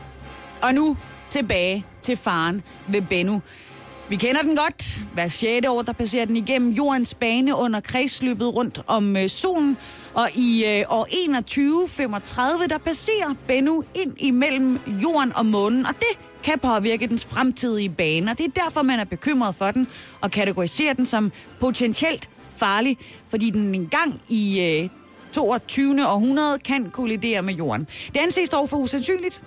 Og 0.63 0.75
nu 0.75 0.97
tilbage 1.31 1.87
til 2.03 2.17
faren 2.17 2.63
ved 2.89 3.03
Bennu. 3.03 3.43
Vi 4.09 4.17
kender 4.17 4.43
den 4.43 4.57
godt. 4.57 5.01
Hver 5.15 5.27
6. 5.27 5.67
år, 5.67 5.83
der 5.83 5.93
passerer 5.93 6.25
den 6.25 6.37
igennem 6.37 6.73
jordens 6.73 7.15
bane 7.15 7.57
under 7.57 7.81
kredsløbet 7.81 8.55
rundt 8.55 8.83
om 8.87 9.17
øh, 9.17 9.29
solen. 9.29 9.77
Og 10.15 10.29
i 10.37 10.65
øh, 10.67 10.85
år 10.89 11.05
2135, 11.05 12.67
der 12.67 12.79
passerer 12.79 13.35
Bennu 13.47 13.85
ind 13.95 14.15
imellem 14.19 14.81
jorden 15.03 15.33
og 15.37 15.47
månen. 15.47 15.87
Og 15.87 15.95
det 15.95 16.19
kan 16.43 16.59
påvirke 16.59 17.07
dens 17.07 17.25
fremtidige 17.25 17.89
baner. 17.89 18.35
Det 18.35 18.47
er 18.47 18.63
derfor, 18.65 18.83
man 18.83 19.01
er 19.01 19.05
bekymret 19.05 19.55
for 19.55 19.71
den 19.71 19.89
og 20.21 20.31
kategoriserer 20.31 20.93
den 20.93 21.07
som 21.07 21.33
potentielt 21.61 22.29
farlig, 22.57 22.99
fordi 23.29 23.51
den 23.51 23.75
engang 23.75 24.21
i 24.29 24.61
øh, 24.61 24.89
22. 25.33 26.09
århundrede 26.09 26.59
kan 26.59 26.91
kollidere 26.91 27.43
med 27.43 27.55
jorden. 27.55 27.87
Det 28.15 28.21
anses 28.21 28.49
dog 28.49 28.69
for 28.69 28.77
usandsynligt, 28.77 29.43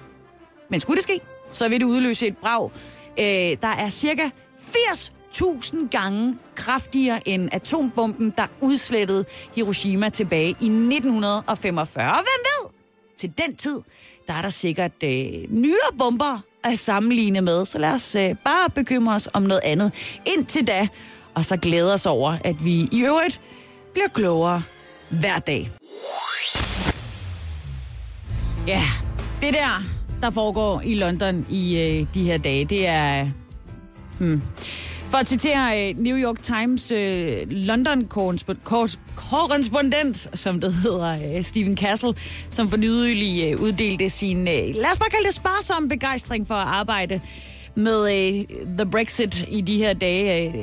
men 0.70 0.80
skulle 0.80 0.96
det 0.96 1.04
ske, 1.04 1.20
så 1.52 1.70
vil 1.70 1.80
det 1.80 1.86
udløse 1.86 2.28
et 2.28 2.38
brag, 2.38 2.72
øh, 3.20 3.58
der 3.62 3.68
er 3.78 3.90
cirka 3.90 4.30
80.000 4.58 5.90
gange 5.90 6.38
kraftigere 6.56 7.28
end 7.28 7.50
atombomben, 7.52 8.34
der 8.38 8.48
udslettede 8.62 9.25
Hiroshima 9.56 10.10
tilbage 10.10 10.50
i 10.50 10.68
1945. 10.70 12.12
Og 12.12 12.16
hvem 12.16 12.25
ved? 12.25 12.72
Til 13.18 13.34
den 13.38 13.56
tid, 13.56 13.82
der 14.28 14.34
er 14.34 14.42
der 14.42 14.50
sikkert 14.50 15.04
øh, 15.04 15.10
nyere 15.50 15.98
bomber 15.98 16.40
at 16.65 16.79
sammenligne 16.79 17.41
med. 17.41 17.65
Så 17.65 17.77
lad 17.77 17.91
os 17.91 18.15
øh, 18.15 18.36
bare 18.43 18.69
bekymre 18.69 19.15
os 19.15 19.27
om 19.34 19.43
noget 19.43 19.62
andet 19.63 19.91
indtil 20.25 20.67
da, 20.67 20.88
og 21.34 21.45
så 21.45 21.57
glæde 21.57 21.93
os 21.93 22.05
over, 22.05 22.38
at 22.43 22.65
vi 22.65 22.89
i 22.91 23.03
øvrigt 23.05 23.41
bliver 23.93 24.07
klogere 24.07 24.62
hver 25.10 25.39
dag. 25.39 25.72
Ja, 28.67 28.81
det 29.41 29.53
der, 29.53 29.84
der 30.22 30.29
foregår 30.29 30.81
i 30.81 30.93
London 30.93 31.45
i 31.50 31.77
øh, 31.77 32.07
de 32.13 32.24
her 32.24 32.38
dage, 32.38 32.65
det 32.65 32.88
er... 32.88 33.29
Hmm. 34.19 34.41
For 35.09 35.17
at 35.17 35.27
citere 35.27 35.89
øh, 35.89 35.95
New 35.97 36.17
York 36.17 36.41
Times 36.41 36.91
øh, 36.91 37.38
London-korrespondent, 37.50 40.39
som 40.39 40.59
det 40.59 40.74
hedder, 40.74 41.38
øh, 41.38 41.43
Stephen 41.43 41.77
Castle, 41.77 42.13
som 42.50 42.69
for 42.69 42.77
nylig 42.77 43.43
øh, 43.45 43.62
uddelte 43.62 44.09
sin, 44.09 44.38
øh, 44.38 44.45
lad 44.75 44.91
os 44.91 45.00
bare 45.00 45.09
kalde 45.09 45.27
det 45.27 45.35
sparsom 45.35 45.88
begejstring 45.88 46.47
for 46.47 46.55
at 46.55 46.67
arbejde 46.67 47.21
med 47.75 48.01
øh, 48.01 48.43
The 48.77 48.85
Brexit 48.91 49.45
i 49.51 49.62
de 49.62 49.77
her 49.77 49.93
dage. 49.93 50.47
Øh. 50.47 50.53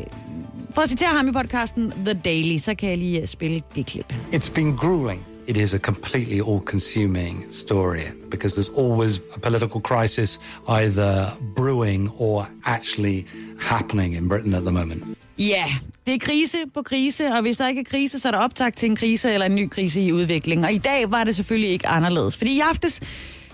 For 0.75 0.83
at 0.83 0.89
citere 0.89 1.09
ham 1.09 1.29
i 1.29 1.33
podcasten 1.33 1.93
The 2.05 2.15
Daily, 2.15 2.57
så 2.59 2.75
kan 2.75 2.89
jeg 2.89 2.99
lige 2.99 3.21
øh, 3.21 3.27
spille 3.27 3.61
det 3.75 3.87
klip. 3.87 4.13
It's 4.33 4.53
been 4.55 4.77
grueling. 4.77 5.32
It 5.47 5.57
is 5.57 5.75
a 5.75 5.79
completely 5.79 6.41
all-consuming 6.41 7.51
story 7.51 8.03
because 8.31 8.55
there's 8.55 8.79
always 8.79 9.21
a 9.35 9.41
political 9.41 9.81
crisis 9.81 10.39
either 10.69 11.27
brewing 11.57 12.11
or 12.19 12.47
actually 12.65 13.27
happening 13.61 14.15
in 14.15 14.29
Britain 14.29 14.55
at 14.55 14.63
the 14.63 14.71
moment. 14.71 15.19
Ja, 15.39 15.65
det 16.07 16.15
er 16.15 16.19
krise 16.19 16.59
på 16.75 16.83
krise, 16.83 17.27
og 17.27 17.43
hvis 17.43 17.57
der 17.57 17.69
ikke 17.69 17.81
er 17.81 17.85
krise, 17.85 18.19
så 18.19 18.29
er 18.29 18.33
der 18.33 18.39
optag 18.39 18.73
til 18.73 18.91
en 18.91 18.97
krise 18.97 19.33
eller 19.33 19.47
en 19.47 19.55
ny 19.55 19.69
krise 19.71 20.01
i 20.01 20.13
udvikling. 20.13 20.65
Og 20.65 20.73
i 20.73 20.79
dag 20.79 21.11
var 21.11 21.25
det 21.25 21.37
selvfølgelig 21.37 21.71
ikke 21.71 21.89
anderledes, 21.89 22.37
fordi 22.37 22.57
i 22.57 22.61
aftes, 22.61 23.01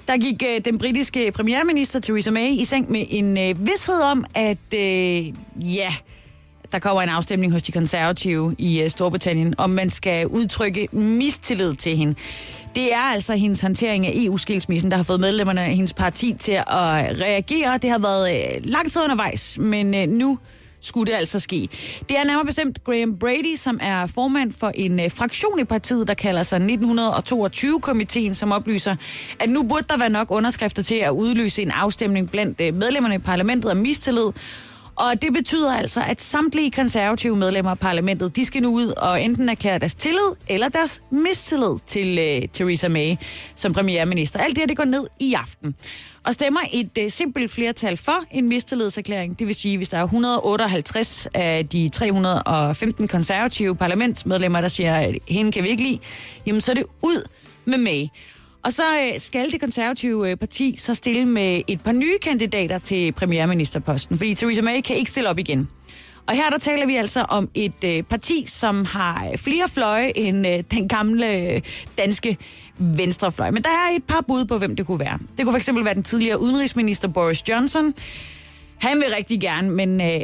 der 0.08 0.16
gik 0.16 0.42
øh, 0.48 0.64
den 0.64 0.78
britiske 0.78 1.32
premierminister 1.32 2.00
Theresa 2.00 2.30
May 2.30 2.50
i 2.50 2.64
seng 2.64 2.90
med 2.90 3.04
en 3.08 3.38
øh, 3.38 3.66
vidshed 3.66 4.00
om, 4.00 4.24
at 4.34 4.74
øh, 4.74 5.32
ja, 5.56 5.94
der 6.72 6.78
kommer 6.78 7.02
en 7.02 7.08
afstemning 7.08 7.52
hos 7.52 7.62
de 7.62 7.72
konservative 7.72 8.54
i 8.58 8.80
øh, 8.80 8.90
Storbritannien, 8.90 9.54
om 9.58 9.70
man 9.70 9.90
skal 9.90 10.26
udtrykke 10.26 10.88
mistillid 10.92 11.74
til 11.74 11.96
hende. 11.96 12.14
Det 12.74 12.94
er 12.94 12.98
altså 12.98 13.36
hendes 13.36 13.60
håndtering 13.60 14.06
af 14.06 14.12
EU-skilsmissen, 14.14 14.90
der 14.90 14.96
har 14.96 15.04
fået 15.04 15.20
medlemmerne 15.20 15.60
af 15.60 15.74
hendes 15.74 15.94
parti 15.94 16.34
til 16.38 16.52
at 16.52 16.64
øh, 16.66 17.20
reagere. 17.20 17.78
Det 17.82 17.90
har 17.90 17.98
været 17.98 18.34
øh, 18.34 18.60
lang 18.64 18.92
tid 18.92 19.02
undervejs, 19.02 19.58
men 19.58 20.08
nu 20.08 20.38
skulle 20.80 21.12
det 21.12 21.18
altså 21.18 21.38
ske. 21.38 21.68
Det 22.08 22.18
er 22.18 22.24
nærmere 22.24 22.44
bestemt 22.44 22.84
Graham 22.84 23.18
Brady, 23.18 23.56
som 23.56 23.78
er 23.82 24.06
formand 24.06 24.52
for 24.52 24.72
en 24.74 25.00
øh, 25.00 25.10
fraktion 25.10 25.60
i 25.60 25.64
partiet, 25.64 26.08
der 26.08 26.14
kalder 26.14 26.42
sig 26.42 26.60
1922-komiteen, 26.60 28.34
som 28.34 28.52
oplyser, 28.52 28.96
at 29.40 29.50
nu 29.50 29.62
burde 29.62 29.84
der 29.88 29.96
være 29.96 30.10
nok 30.10 30.30
underskrifter 30.30 30.82
til 30.82 30.94
at 30.94 31.10
udløse 31.10 31.62
en 31.62 31.70
afstemning 31.70 32.30
blandt 32.30 32.60
øh, 32.60 32.74
medlemmerne 32.74 33.14
i 33.14 33.18
parlamentet 33.18 33.70
om 33.70 33.76
mistillid, 33.76 34.32
og 34.98 35.22
det 35.22 35.32
betyder 35.32 35.74
altså, 35.74 36.02
at 36.06 36.20
samtlige 36.20 36.70
konservative 36.70 37.36
medlemmer 37.36 37.70
af 37.70 37.78
parlamentet, 37.78 38.36
de 38.36 38.44
skal 38.44 38.62
nu 38.62 38.74
ud 38.74 38.86
og 38.86 39.22
enten 39.22 39.48
erklære 39.48 39.78
deres 39.78 39.94
tillid 39.94 40.34
eller 40.48 40.68
deres 40.68 41.02
mistillid 41.10 41.78
til 41.86 42.18
øh, 42.18 42.48
Theresa 42.48 42.88
May 42.88 43.16
som 43.54 43.72
premierminister. 43.72 44.40
Alt 44.40 44.54
det 44.54 44.58
her, 44.58 44.66
det 44.66 44.76
går 44.76 44.84
ned 44.84 45.06
i 45.20 45.34
aften. 45.34 45.74
Og 46.24 46.34
stemmer 46.34 46.60
et 46.72 46.98
øh, 46.98 47.10
simpelt 47.10 47.50
flertal 47.50 47.96
for 47.96 48.24
en 48.30 48.48
mistillidserklæring, 48.48 49.38
det 49.38 49.46
vil 49.46 49.54
sige, 49.54 49.76
hvis 49.76 49.88
der 49.88 49.98
er 49.98 50.04
158 50.04 51.28
af 51.34 51.68
de 51.68 51.88
315 51.88 53.08
konservative 53.08 53.76
parlamentsmedlemmer, 53.76 54.60
der 54.60 54.68
siger, 54.68 54.96
at 54.96 55.14
hende 55.28 55.52
kan 55.52 55.62
vi 55.62 55.68
ikke 55.68 55.82
lide, 55.82 55.98
jamen 56.46 56.60
så 56.60 56.72
er 56.72 56.74
det 56.74 56.84
ud 57.02 57.28
med 57.64 57.78
May. 57.78 58.06
Og 58.64 58.72
så 58.72 58.82
øh, 58.82 59.20
skal 59.20 59.52
det 59.52 59.60
konservative 59.60 60.30
øh, 60.30 60.36
parti 60.36 60.74
så 60.78 60.94
stille 60.94 61.24
med 61.24 61.60
et 61.66 61.82
par 61.82 61.92
nye 61.92 62.18
kandidater 62.22 62.78
til 62.78 63.12
premierministerposten, 63.12 64.18
fordi 64.18 64.34
Theresa 64.34 64.62
May 64.62 64.80
kan 64.80 64.96
ikke 64.96 65.10
stille 65.10 65.30
op 65.30 65.38
igen. 65.38 65.68
Og 66.26 66.34
her 66.34 66.50
der 66.50 66.58
taler 66.58 66.86
vi 66.86 66.96
altså 66.96 67.20
om 67.20 67.48
et 67.54 67.84
øh, 67.84 68.02
parti, 68.02 68.44
som 68.46 68.84
har 68.84 69.28
øh, 69.32 69.38
flere 69.38 69.68
fløje 69.68 70.12
end 70.16 70.46
øh, 70.46 70.64
den 70.70 70.88
gamle 70.88 71.36
øh, 71.36 71.60
danske 71.98 72.36
venstrefløj. 72.78 73.50
Men 73.50 73.62
der 73.62 73.70
er 73.70 73.96
et 73.96 74.04
par 74.04 74.24
bud 74.28 74.44
på, 74.44 74.58
hvem 74.58 74.76
det 74.76 74.86
kunne 74.86 74.98
være. 74.98 75.18
Det 75.38 75.46
kunne 75.46 75.60
fx 75.60 75.68
være 75.84 75.94
den 75.94 76.02
tidligere 76.02 76.40
udenrigsminister 76.40 77.08
Boris 77.08 77.48
Johnson. 77.48 77.94
Han 78.78 78.96
vil 78.96 79.06
rigtig 79.16 79.40
gerne, 79.40 79.70
men 79.70 80.00
øh, 80.00 80.20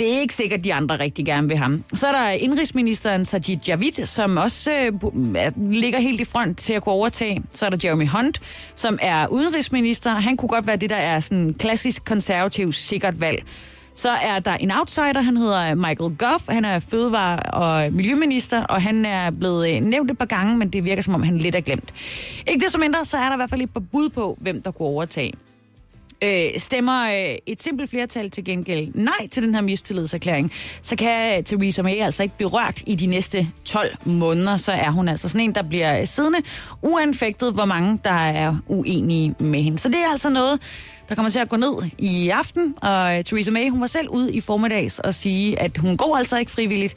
det 0.00 0.14
er 0.16 0.20
ikke 0.20 0.34
sikkert, 0.34 0.58
at 0.58 0.64
de 0.64 0.74
andre 0.74 0.98
rigtig 0.98 1.26
gerne 1.26 1.48
vil 1.48 1.56
ham. 1.56 1.84
Så 1.94 2.06
er 2.06 2.12
der 2.12 2.28
indrigsministeren 2.28 3.24
Sajid 3.24 3.58
Javid, 3.68 3.92
som 3.92 4.36
også 4.36 4.70
øh, 4.70 5.52
ligger 5.72 6.00
helt 6.00 6.20
i 6.20 6.24
front 6.24 6.58
til 6.58 6.72
at 6.72 6.82
kunne 6.82 6.92
overtage. 6.92 7.42
Så 7.52 7.66
er 7.66 7.70
der 7.70 7.78
Jeremy 7.84 8.08
Hunt, 8.08 8.40
som 8.74 8.98
er 9.02 9.26
udenrigsminister. 9.26 10.10
Han 10.10 10.36
kunne 10.36 10.48
godt 10.48 10.66
være 10.66 10.76
det, 10.76 10.90
der 10.90 10.96
er 10.96 11.20
sådan 11.20 11.54
klassisk 11.54 12.04
konservativ 12.04 12.72
sikkert 12.72 13.20
valg. 13.20 13.42
Så 13.94 14.10
er 14.10 14.38
der 14.38 14.52
en 14.54 14.70
outsider, 14.70 15.20
han 15.20 15.36
hedder 15.36 15.74
Michael 15.74 16.16
Gove. 16.18 16.40
Han 16.48 16.64
er 16.64 16.78
fødevare- 16.78 17.50
og 17.52 17.92
miljøminister, 17.92 18.64
og 18.64 18.82
han 18.82 19.04
er 19.04 19.30
blevet 19.30 19.76
øh, 19.76 19.80
nævnt 19.80 20.10
et 20.10 20.18
par 20.18 20.24
gange, 20.24 20.56
men 20.56 20.68
det 20.68 20.84
virker 20.84 21.02
som 21.02 21.14
om, 21.14 21.22
han 21.22 21.38
lidt 21.38 21.54
er 21.54 21.60
glemt. 21.60 21.94
Ikke 22.46 22.64
desto 22.64 22.78
mindre, 22.78 23.04
så 23.04 23.16
er 23.16 23.24
der 23.24 23.32
i 23.32 23.36
hvert 23.36 23.50
fald 23.50 23.60
et 23.60 23.70
par 23.70 23.80
bud 23.92 24.08
på, 24.08 24.38
hvem 24.40 24.62
der 24.62 24.70
kunne 24.70 24.88
overtage. 24.88 25.32
Øh, 26.24 26.50
stemmer 26.56 27.04
øh, 27.04 27.34
et 27.46 27.62
simpelt 27.62 27.90
flertal 27.90 28.30
til 28.30 28.44
gengæld 28.44 28.88
nej 28.94 29.28
til 29.30 29.42
den 29.42 29.54
her 29.54 29.62
mistillidserklæring, 29.62 30.52
så 30.82 30.96
kan 30.96 31.38
øh, 31.38 31.44
Theresa 31.44 31.82
May 31.82 31.96
altså 31.96 32.22
ikke 32.22 32.38
berørt 32.38 32.82
i 32.86 32.94
de 32.94 33.06
næste 33.06 33.48
12 33.64 33.96
måneder. 34.04 34.56
Så 34.56 34.72
er 34.72 34.90
hun 34.90 35.08
altså 35.08 35.28
sådan 35.28 35.40
en, 35.40 35.54
der 35.54 35.62
bliver 35.62 36.00
øh, 36.00 36.06
siddende 36.06 36.38
uanfægtet, 36.82 37.52
hvor 37.52 37.64
mange 37.64 37.98
der 38.04 38.10
er 38.10 38.56
uenige 38.68 39.34
med 39.38 39.62
hende. 39.62 39.78
Så 39.78 39.88
det 39.88 39.98
er 39.98 40.10
altså 40.10 40.28
noget, 40.28 40.60
der 41.08 41.14
kommer 41.14 41.30
til 41.30 41.38
at 41.38 41.48
gå 41.48 41.56
ned 41.56 41.90
i 41.98 42.28
aften. 42.28 42.74
Og 42.82 43.18
øh, 43.18 43.24
Theresa 43.24 43.50
May, 43.50 43.70
hun 43.70 43.80
var 43.80 43.86
selv 43.86 44.08
ude 44.08 44.32
i 44.32 44.40
formiddags 44.40 44.98
og 44.98 45.14
sige, 45.14 45.62
at 45.62 45.76
hun 45.78 45.96
går 45.96 46.16
altså 46.16 46.38
ikke 46.38 46.50
frivilligt. 46.50 46.94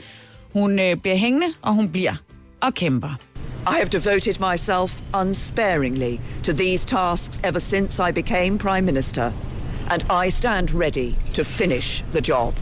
Hun 0.53 0.79
øh, 0.79 0.97
bliver 0.97 1.17
hængende, 1.17 1.47
og 1.61 1.73
hun 1.73 1.89
bliver 1.89 2.13
og 2.61 2.73
kæmper. 2.73 3.15
I 3.65 3.77
have 3.77 3.89
devoted 3.89 4.39
myself 4.39 5.01
unsparingly 5.13 6.19
to 6.43 6.53
these 6.53 6.85
tasks 6.85 7.39
ever 7.43 7.59
since 7.59 7.97
I 8.09 8.11
became 8.11 8.57
Prime 8.57 8.85
Minister, 8.85 9.31
and 9.89 10.05
I 10.25 10.29
stand 10.29 10.73
ready 10.73 11.15
to 11.33 11.43
finish 11.43 12.03
the 12.11 12.21
job. 12.21 12.53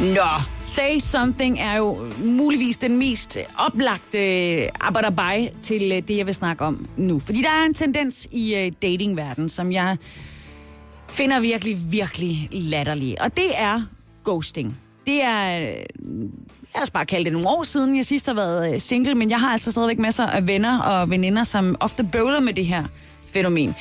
Nå, 0.00 0.42
Say 0.64 0.98
Something 1.00 1.58
er 1.60 1.76
jo 1.76 2.12
muligvis 2.24 2.76
den 2.76 2.96
mest 2.96 3.38
oplagte 3.58 4.18
arbejderbej 4.80 5.50
til 5.62 5.92
øh, 5.92 6.02
det, 6.08 6.16
jeg 6.16 6.26
vil 6.26 6.34
snakke 6.34 6.64
om 6.64 6.88
nu. 6.96 7.18
Fordi 7.18 7.42
der 7.42 7.50
er 7.50 7.64
en 7.64 7.74
tendens 7.74 8.28
i 8.30 8.54
øh, 8.56 8.72
datingverdenen, 8.82 9.48
som 9.48 9.72
jeg 9.72 9.96
finder 11.08 11.40
virkelig, 11.40 11.92
virkelig 11.92 12.48
latterlig. 12.52 13.22
Og 13.22 13.36
det 13.36 13.50
er 13.54 13.82
ghosting. 14.24 14.85
Det 15.06 15.22
er, 15.24 15.48
jeg 16.76 16.82
har 16.82 16.88
bare 16.92 17.06
kaldt 17.06 17.24
det 17.24 17.32
nogle 17.32 17.48
år 17.48 17.62
siden, 17.62 17.96
jeg 17.96 18.06
sidst 18.06 18.26
har 18.26 18.34
været 18.34 18.74
øh, 18.74 18.80
single, 18.80 19.14
men 19.14 19.30
jeg 19.30 19.40
har 19.40 19.52
altså 19.52 19.70
stadigvæk 19.70 19.98
masser 19.98 20.26
af 20.26 20.46
venner 20.46 20.80
og 20.80 21.10
veninder, 21.10 21.44
som 21.44 21.76
ofte 21.80 22.08
bøvler 22.12 22.40
med 22.40 22.52
det 22.52 22.66
her 22.66 22.84
fænomen. 23.26 23.74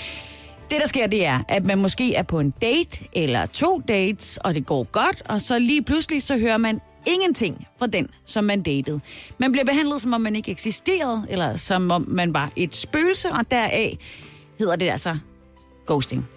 Det, 0.71 0.77
der 0.81 0.87
sker, 0.87 1.07
det 1.07 1.25
er, 1.25 1.39
at 1.47 1.65
man 1.65 1.77
måske 1.77 2.15
er 2.15 2.23
på 2.23 2.39
en 2.39 2.53
date 2.61 2.99
eller 3.13 3.45
to 3.45 3.81
dates, 3.87 4.37
og 4.37 4.55
det 4.55 4.65
går 4.65 4.83
godt, 4.83 5.21
og 5.25 5.41
så 5.41 5.59
lige 5.59 5.81
pludselig, 5.81 6.23
så 6.23 6.37
hører 6.37 6.57
man 6.57 6.81
ingenting 7.05 7.67
fra 7.79 7.87
den, 7.87 8.09
som 8.25 8.43
man 8.43 8.61
datede. 8.61 8.99
Man 9.37 9.51
bliver 9.51 9.65
behandlet, 9.65 10.01
som 10.01 10.13
om 10.13 10.21
man 10.21 10.35
ikke 10.35 10.51
eksisterede, 10.51 11.25
eller 11.29 11.57
som 11.57 11.91
om 11.91 12.05
man 12.07 12.33
var 12.33 12.51
et 12.55 12.75
spøgelse, 12.75 13.31
og 13.31 13.51
deraf 13.51 13.97
hedder 14.59 14.75
det 14.75 14.89
altså 14.89 15.17
ghosting. 15.87 16.27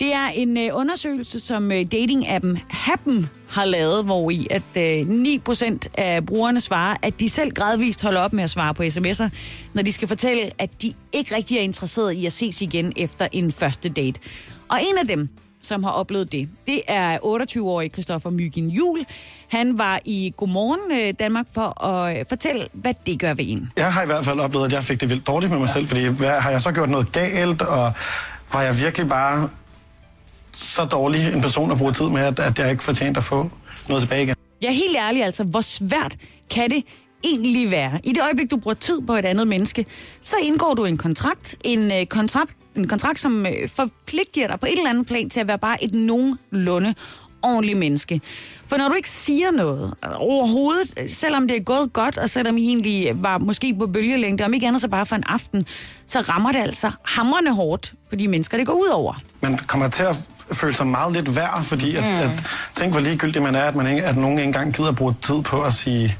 Det 0.00 0.14
er 0.14 0.28
en 0.34 0.56
øh, 0.56 0.68
undersøgelse, 0.72 1.40
som 1.40 1.72
øh, 1.72 1.86
dating-appen 1.94 2.58
Happen 2.68 3.28
har 3.48 3.64
lavet, 3.64 4.04
hvor 4.04 4.30
i 4.30 4.46
at 4.50 4.62
øh, 4.76 5.06
9% 5.48 5.78
af 5.94 6.26
brugerne 6.26 6.60
svarer, 6.60 6.96
at 7.02 7.20
de 7.20 7.28
selv 7.28 7.50
gradvist 7.50 8.02
holder 8.02 8.20
op 8.20 8.32
med 8.32 8.44
at 8.44 8.50
svare 8.50 8.74
på 8.74 8.82
sms'er, 8.82 9.28
når 9.74 9.82
de 9.82 9.92
skal 9.92 10.08
fortælle, 10.08 10.50
at 10.58 10.82
de 10.82 10.94
ikke 11.12 11.36
rigtig 11.36 11.56
er 11.56 11.60
interesseret 11.60 12.12
i 12.12 12.26
at 12.26 12.32
ses 12.32 12.62
igen 12.62 12.92
efter 12.96 13.28
en 13.32 13.52
første 13.52 13.88
date. 13.88 14.20
Og 14.68 14.78
en 14.90 14.98
af 14.98 15.08
dem, 15.08 15.28
som 15.62 15.84
har 15.84 15.90
oplevet 15.90 16.32
det, 16.32 16.48
det 16.66 16.82
er 16.88 17.18
28-årige 17.18 17.90
Christoffer 17.90 18.30
Myggen 18.30 18.68
Jul. 18.68 19.06
Han 19.48 19.78
var 19.78 20.00
i 20.04 20.32
Godmorgen 20.36 21.00
øh, 21.00 21.14
Danmark 21.18 21.46
for 21.54 21.84
at 21.84 22.18
øh, 22.18 22.24
fortælle, 22.28 22.68
hvad 22.72 22.94
det 23.06 23.20
gør 23.20 23.34
ved 23.34 23.44
en. 23.48 23.72
Jeg 23.76 23.92
har 23.92 24.02
i 24.02 24.06
hvert 24.06 24.24
fald 24.24 24.40
oplevet, 24.40 24.66
at 24.66 24.72
jeg 24.72 24.84
fik 24.84 25.00
det 25.00 25.10
vildt 25.10 25.26
dårligt 25.26 25.50
med 25.50 25.58
mig 25.58 25.66
ja. 25.66 25.72
selv, 25.72 25.86
fordi 25.86 26.06
hvad, 26.06 26.40
har 26.40 26.50
jeg 26.50 26.60
så 26.60 26.72
gjort 26.72 26.90
noget 26.90 27.12
galt, 27.12 27.62
og 27.62 27.92
var 28.52 28.62
jeg 28.62 28.80
virkelig 28.80 29.08
bare 29.08 29.48
så 30.52 30.84
dårlig 30.84 31.32
en 31.34 31.42
person 31.42 31.70
at 31.70 31.78
bruge 31.78 31.92
tid 31.92 32.08
med, 32.08 32.20
at, 32.20 32.38
at 32.38 32.58
jeg 32.58 32.70
ikke 32.70 32.82
fortjente 32.82 33.18
at 33.18 33.24
få 33.24 33.50
noget 33.88 34.02
tilbage 34.02 34.22
igen. 34.22 34.34
Ja, 34.62 34.70
helt 34.70 34.96
ærlig 34.96 35.24
altså, 35.24 35.44
hvor 35.44 35.60
svært 35.60 36.16
kan 36.50 36.70
det 36.70 36.84
egentlig 37.24 37.70
være? 37.70 38.00
I 38.04 38.12
det 38.12 38.22
øjeblik, 38.22 38.50
du 38.50 38.56
bruger 38.56 38.74
tid 38.74 39.00
på 39.00 39.12
et 39.12 39.24
andet 39.24 39.46
menneske, 39.46 39.86
så 40.22 40.36
indgår 40.42 40.74
du 40.74 40.84
en 40.84 40.96
kontrakt, 40.96 41.56
en 41.64 41.92
øh, 41.92 42.06
kontrakt, 42.06 42.56
en 42.76 42.88
kontrakt, 42.88 43.20
som 43.20 43.46
øh, 43.46 43.68
forpligter 43.68 44.46
dig 44.46 44.60
på 44.60 44.66
et 44.66 44.72
eller 44.72 44.90
andet 44.90 45.06
plan 45.06 45.30
til 45.30 45.40
at 45.40 45.48
være 45.48 45.58
bare 45.58 45.84
et 45.84 45.94
nogenlunde 45.94 46.94
ordentligt 47.42 47.78
menneske. 47.78 48.20
For 48.66 48.76
når 48.76 48.88
du 48.88 48.94
ikke 48.94 49.10
siger 49.10 49.50
noget 49.50 49.94
overhovedet, 50.14 51.10
selvom 51.10 51.48
det 51.48 51.56
er 51.56 51.60
gået 51.60 51.92
godt, 51.92 52.18
og 52.18 52.30
selvom 52.30 52.58
I 52.58 52.66
egentlig 52.66 53.12
var 53.14 53.38
måske 53.38 53.74
på 53.74 53.86
bølgelængde, 53.86 54.44
om 54.44 54.54
ikke 54.54 54.66
andet 54.66 54.82
så 54.82 54.88
bare 54.88 55.06
for 55.06 55.16
en 55.16 55.24
aften, 55.26 55.66
så 56.06 56.20
rammer 56.20 56.52
det 56.52 56.58
altså 56.58 56.90
hamrende 57.04 57.54
hårdt 57.54 57.94
på 58.10 58.16
de 58.16 58.28
mennesker, 58.28 58.56
det 58.56 58.66
går 58.66 58.72
ud 58.74 58.88
over. 58.88 59.14
Man 59.40 59.58
kommer 59.58 59.88
til 59.88 60.02
at 60.02 60.16
føle 60.52 60.74
sig 60.74 60.86
meget 60.86 61.12
lidt 61.12 61.36
værd, 61.36 61.62
fordi 61.62 61.96
at, 61.96 62.04
mm. 62.04 62.10
at, 62.10 62.30
tænk 62.74 62.92
hvor 62.92 63.00
ligegyldigt 63.00 63.42
man 63.42 63.54
er, 63.54 63.62
at, 63.62 63.74
man 63.74 63.86
ikke, 63.86 64.02
at 64.04 64.16
nogen 64.16 64.38
ikke 64.38 64.46
engang 64.46 64.74
gider 64.74 64.92
bruge 64.92 65.14
tid 65.22 65.42
på 65.42 65.62
at 65.62 65.74
sige 65.74 66.16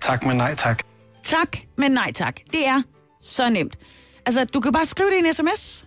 tak, 0.00 0.26
men 0.26 0.36
nej 0.36 0.54
tak. 0.54 0.82
Tak, 1.24 1.56
men 1.76 1.92
nej 1.92 2.12
tak. 2.14 2.36
Det 2.52 2.66
er 2.66 2.82
så 3.22 3.50
nemt. 3.50 3.76
Altså, 4.26 4.44
du 4.44 4.60
kan 4.60 4.72
bare 4.72 4.86
skrive 4.86 5.08
det 5.10 5.16
i 5.16 5.28
en 5.28 5.34
sms. 5.34 5.84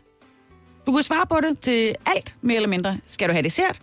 Du 0.85 0.91
kan 0.91 1.03
svare 1.03 1.25
på 1.29 1.39
det 1.49 1.59
til 1.59 1.95
alt, 2.05 2.35
mere 2.41 2.55
eller 2.55 2.69
mindre. 2.69 2.97
Skal 3.07 3.27
du 3.27 3.33
have 3.33 3.43
dessert? 3.43 3.79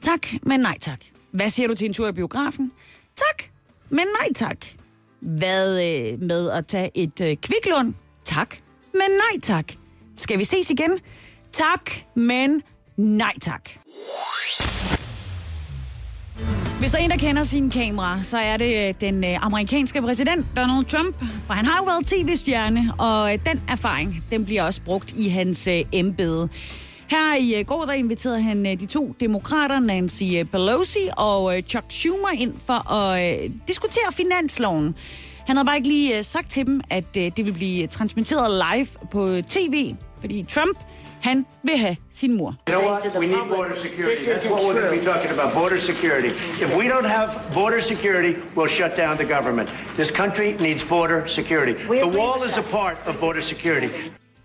Tak, 0.00 0.26
men 0.42 0.60
nej 0.60 0.78
tak. 0.80 1.00
Hvad 1.30 1.50
siger 1.50 1.68
du 1.68 1.74
til 1.74 1.86
en 1.86 1.92
tur 1.92 2.08
i 2.08 2.12
biografen? 2.12 2.72
Tak, 3.16 3.48
men 3.88 4.06
nej 4.20 4.32
tak. 4.34 4.56
Hvad 5.20 5.82
øh, 5.84 6.22
med 6.22 6.50
at 6.50 6.66
tage 6.66 6.90
et 6.94 7.20
øh, 7.20 7.36
kviklån? 7.36 7.96
Tak, 8.24 8.56
men 8.92 9.02
nej 9.10 9.40
tak. 9.42 9.72
Skal 10.16 10.38
vi 10.38 10.44
ses 10.44 10.70
igen? 10.70 10.90
Tak, 11.52 11.90
men 12.14 12.62
nej 12.96 13.32
tak. 13.40 13.70
Hvis 16.78 16.90
der 16.90 16.98
er 16.98 17.02
en, 17.02 17.10
der 17.10 17.16
kender 17.16 17.42
sine 17.42 17.70
kamera, 17.70 18.22
så 18.22 18.38
er 18.38 18.56
det 18.56 18.88
øh, 18.88 18.94
den 19.00 19.24
øh, 19.24 19.44
amerikanske 19.46 20.02
præsident 20.02 20.46
Donald 20.56 20.84
Trump. 20.84 21.16
For 21.46 21.54
han 21.54 21.64
har 21.64 21.78
jo 21.78 21.84
været 21.84 22.06
tv-stjerne, 22.06 22.94
og 22.98 23.32
øh, 23.32 23.38
den 23.46 23.62
erfaring, 23.68 24.24
den 24.30 24.44
bliver 24.44 24.62
også 24.62 24.80
brugt 24.82 25.12
i 25.16 25.28
hans 25.28 25.68
embede. 25.92 26.48
Her 27.10 27.36
i 27.38 27.62
går, 27.62 27.84
der 27.84 27.92
inviterede 27.92 28.42
han 28.42 28.64
de 28.64 28.86
to 28.86 29.14
demokrater, 29.20 29.78
Nancy 29.78 30.22
Pelosi 30.52 31.08
og 31.16 31.54
Chuck 31.68 31.84
Schumer, 31.88 32.30
ind 32.34 32.54
for 32.66 32.92
at 32.92 33.50
diskutere 33.68 34.12
finansloven. 34.12 34.94
Han 35.46 35.56
havde 35.56 35.66
bare 35.66 35.76
ikke 35.76 35.88
lige 35.88 36.22
sagt 36.22 36.50
til 36.50 36.66
dem, 36.66 36.80
at 36.90 37.14
det 37.14 37.36
ville 37.36 37.52
blive 37.52 37.86
transmitteret 37.86 38.50
live 38.50 38.86
på 39.10 39.28
tv, 39.48 39.94
fordi 40.20 40.46
Trump 40.48 40.78
han 41.22 41.46
vil 41.62 41.76
have 41.78 41.96
sin 42.10 42.36
mor. 42.36 42.56
You 42.68 42.80
know 42.80 42.90
what? 42.90 43.18
We 43.18 43.26
need 43.26 43.48
border 43.56 43.74
security. 43.74 44.24
That's 44.24 44.50
what 44.50 44.60
we're 44.62 44.80
going 44.80 44.90
to 44.90 44.96
be 45.00 45.04
talking 45.12 45.32
about, 45.38 45.54
border 45.54 45.80
security. 45.80 46.30
If 46.64 46.76
we 46.76 46.84
don't 46.88 47.08
have 47.18 47.28
border 47.54 47.80
security, 47.80 48.32
we'll 48.56 48.74
shut 48.78 48.92
down 48.96 49.16
the 49.16 49.34
government. 49.34 49.68
This 49.96 50.10
country 50.10 50.48
needs 50.60 50.84
border 50.84 51.26
security. 51.26 51.74
The 52.06 52.12
wall 52.18 52.42
is 52.48 52.58
a 52.58 52.66
part 52.78 52.96
of 53.08 53.20
border 53.20 53.42
security. 53.42 53.88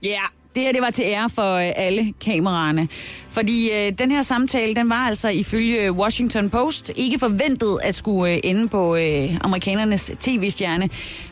Yeah. 0.01 0.27
Det 0.55 0.63
her 0.63 0.71
det 0.71 0.81
var 0.81 0.89
til 0.89 1.03
ære 1.03 1.29
for 1.29 1.55
øh, 1.55 1.71
alle 1.75 2.13
kameraerne. 2.21 2.87
Fordi 3.29 3.71
øh, 3.71 3.91
den 3.99 4.11
her 4.11 4.21
samtale, 4.21 4.73
den 4.73 4.89
var 4.89 4.95
altså 5.07 5.29
ifølge 5.29 5.91
Washington 5.91 6.49
Post 6.49 6.91
ikke 6.95 7.19
forventet 7.19 7.79
at 7.83 7.95
skulle 7.95 8.33
øh, 8.33 8.39
ende 8.43 8.67
på 8.67 8.95
øh, 8.95 9.37
amerikanernes 9.41 10.11
tv-stjerne. 10.19 10.89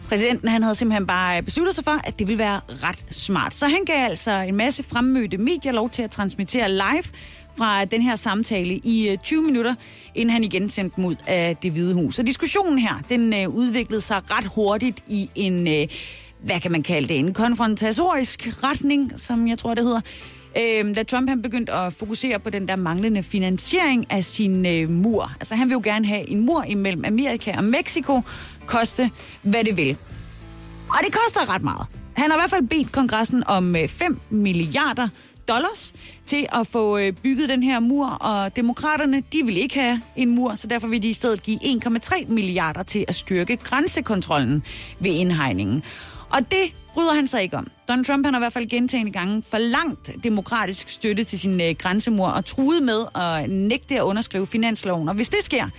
Præsidenten 0.10 0.48
han 0.48 0.64
havde 0.64 0.76
simpelthen 0.76 1.08
bare 1.08 1.38
øh, 1.38 1.44
besluttet 1.44 1.76
sig 1.76 1.84
for, 1.84 2.00
at 2.04 2.20
det 2.20 2.28
ville 2.28 2.40
være 2.40 2.60
ret 2.84 3.06
smart. 3.12 3.54
Så 3.54 3.68
han 3.68 3.86
gav 3.86 4.06
altså 4.06 4.32
en 4.32 4.56
masse 4.56 4.84
fremmødte 4.84 5.38
medier 5.38 5.72
lov 5.72 5.90
til 5.90 6.02
at 6.02 6.12
transmittere 6.12 6.72
live 6.72 7.04
fra 7.56 7.86
den 7.86 8.02
her 8.02 8.16
samtale 8.16 8.74
i 8.84 9.10
øh, 9.12 9.18
20 9.18 9.42
minutter, 9.42 9.76
inden 10.16 10.34
han 10.34 10.44
igen 10.44 10.70
sendte 10.70 10.96
dem 10.96 11.06
ud 11.06 11.16
af 11.28 11.58
det 11.58 11.72
hvide 11.72 11.94
hus. 11.94 12.16
Så 12.16 12.24
diskussionen 12.24 12.80
her, 12.80 13.02
den 13.10 13.34
øh, 13.34 13.50
udviklede 13.50 14.02
sig 14.02 14.22
ret 14.32 14.46
hurtigt 14.46 15.04
i 15.08 15.30
en... 15.36 15.68
Øh, 15.68 15.88
hvad 16.44 16.60
kan 16.60 16.72
man 16.72 16.84
kalde 16.84 17.08
det, 17.08 17.20
en 17.20 17.34
konfrontatorisk 17.34 18.50
retning, 18.64 19.12
som 19.18 19.48
jeg 19.48 19.60
tror, 19.60 19.74
det 19.74 19.84
hedder. 19.84 20.02
Øh, 20.58 20.96
da 20.96 21.04
Trump 21.04 21.30
han 21.30 21.42
begyndte 21.42 21.74
at 21.74 21.94
fokusere 21.94 22.40
på 22.40 22.50
den 22.50 22.68
der 22.68 22.76
manglende 22.76 23.24
finansiering 23.24 24.12
af 24.12 24.24
sin 24.24 24.66
øh, 24.66 24.90
mur. 24.90 25.32
Altså 25.40 25.56
han 25.56 25.68
vil 25.68 25.74
jo 25.74 25.82
gerne 25.84 26.06
have 26.06 26.30
en 26.30 26.46
mur 26.46 26.64
imellem 26.64 27.06
Amerika 27.06 27.58
og 27.58 27.64
Mexico, 27.64 28.22
koste 28.66 29.12
hvad 29.42 29.64
det 29.64 29.78
vil. 29.78 29.98
Og 30.90 30.98
det 31.06 31.14
koster 31.14 31.54
ret 31.54 31.62
meget. 31.62 31.88
Han 32.14 32.32
har 32.32 32.38
i 32.38 32.42
hvert 32.42 32.50
fald 32.50 32.68
bedt 32.68 32.92
kongressen 32.92 33.44
om 33.48 33.76
øh, 33.76 33.88
5 33.88 34.20
milliarder 34.30 35.08
dollars 35.48 35.94
til 36.26 36.48
at 36.54 36.68
få 36.68 36.98
øh, 36.98 37.14
bygget 37.14 37.50
den 37.50 37.64
her 37.64 37.80
mur, 37.80 38.08
og 38.08 38.56
demokraterne, 38.56 39.24
de 39.34 39.46
vil 39.46 39.58
ikke 39.58 39.80
have 39.80 40.02
en 40.16 40.36
mur, 40.36 40.56
så 40.56 40.68
derfor 40.68 40.88
vil 40.88 41.04
de 41.04 41.10
i 41.10 41.14
stedet 41.14 41.44
give 41.44 41.60
1,3 41.64 42.32
milliarder 42.32 42.84
til 42.84 43.06
at 43.08 43.16
styrke 43.16 43.58
grænsekontrollen 43.58 44.64
ved 45.00 45.12
indhegningen. 45.12 45.84
Og 46.34 46.52
det 46.52 46.74
bryder 46.94 47.14
han 47.14 47.28
sig 47.28 47.42
ikke 47.42 47.58
om. 47.58 47.68
Donald 47.88 48.06
Trump 48.06 48.26
han 48.26 48.34
har 48.34 48.42
i 48.42 48.44
hvert 48.44 48.54
fald 48.54 48.70
gentagende 48.70 49.12
gange 49.12 49.44
forlangt 49.52 50.12
demokratisk 50.24 50.90
støtte 50.90 51.24
til 51.24 51.40
sin 51.40 51.62
øh, 51.62 51.76
grænsemur 51.80 52.28
og 52.28 52.46
truet 52.46 52.84
med 52.84 53.06
at 53.16 53.50
nægte 53.50 53.96
at 53.96 54.02
underskrive 54.02 54.48
finansloven. 54.48 55.10
Og 55.10 55.16
hvis 55.16 55.30
det 55.30 55.44
sker, 55.44 55.70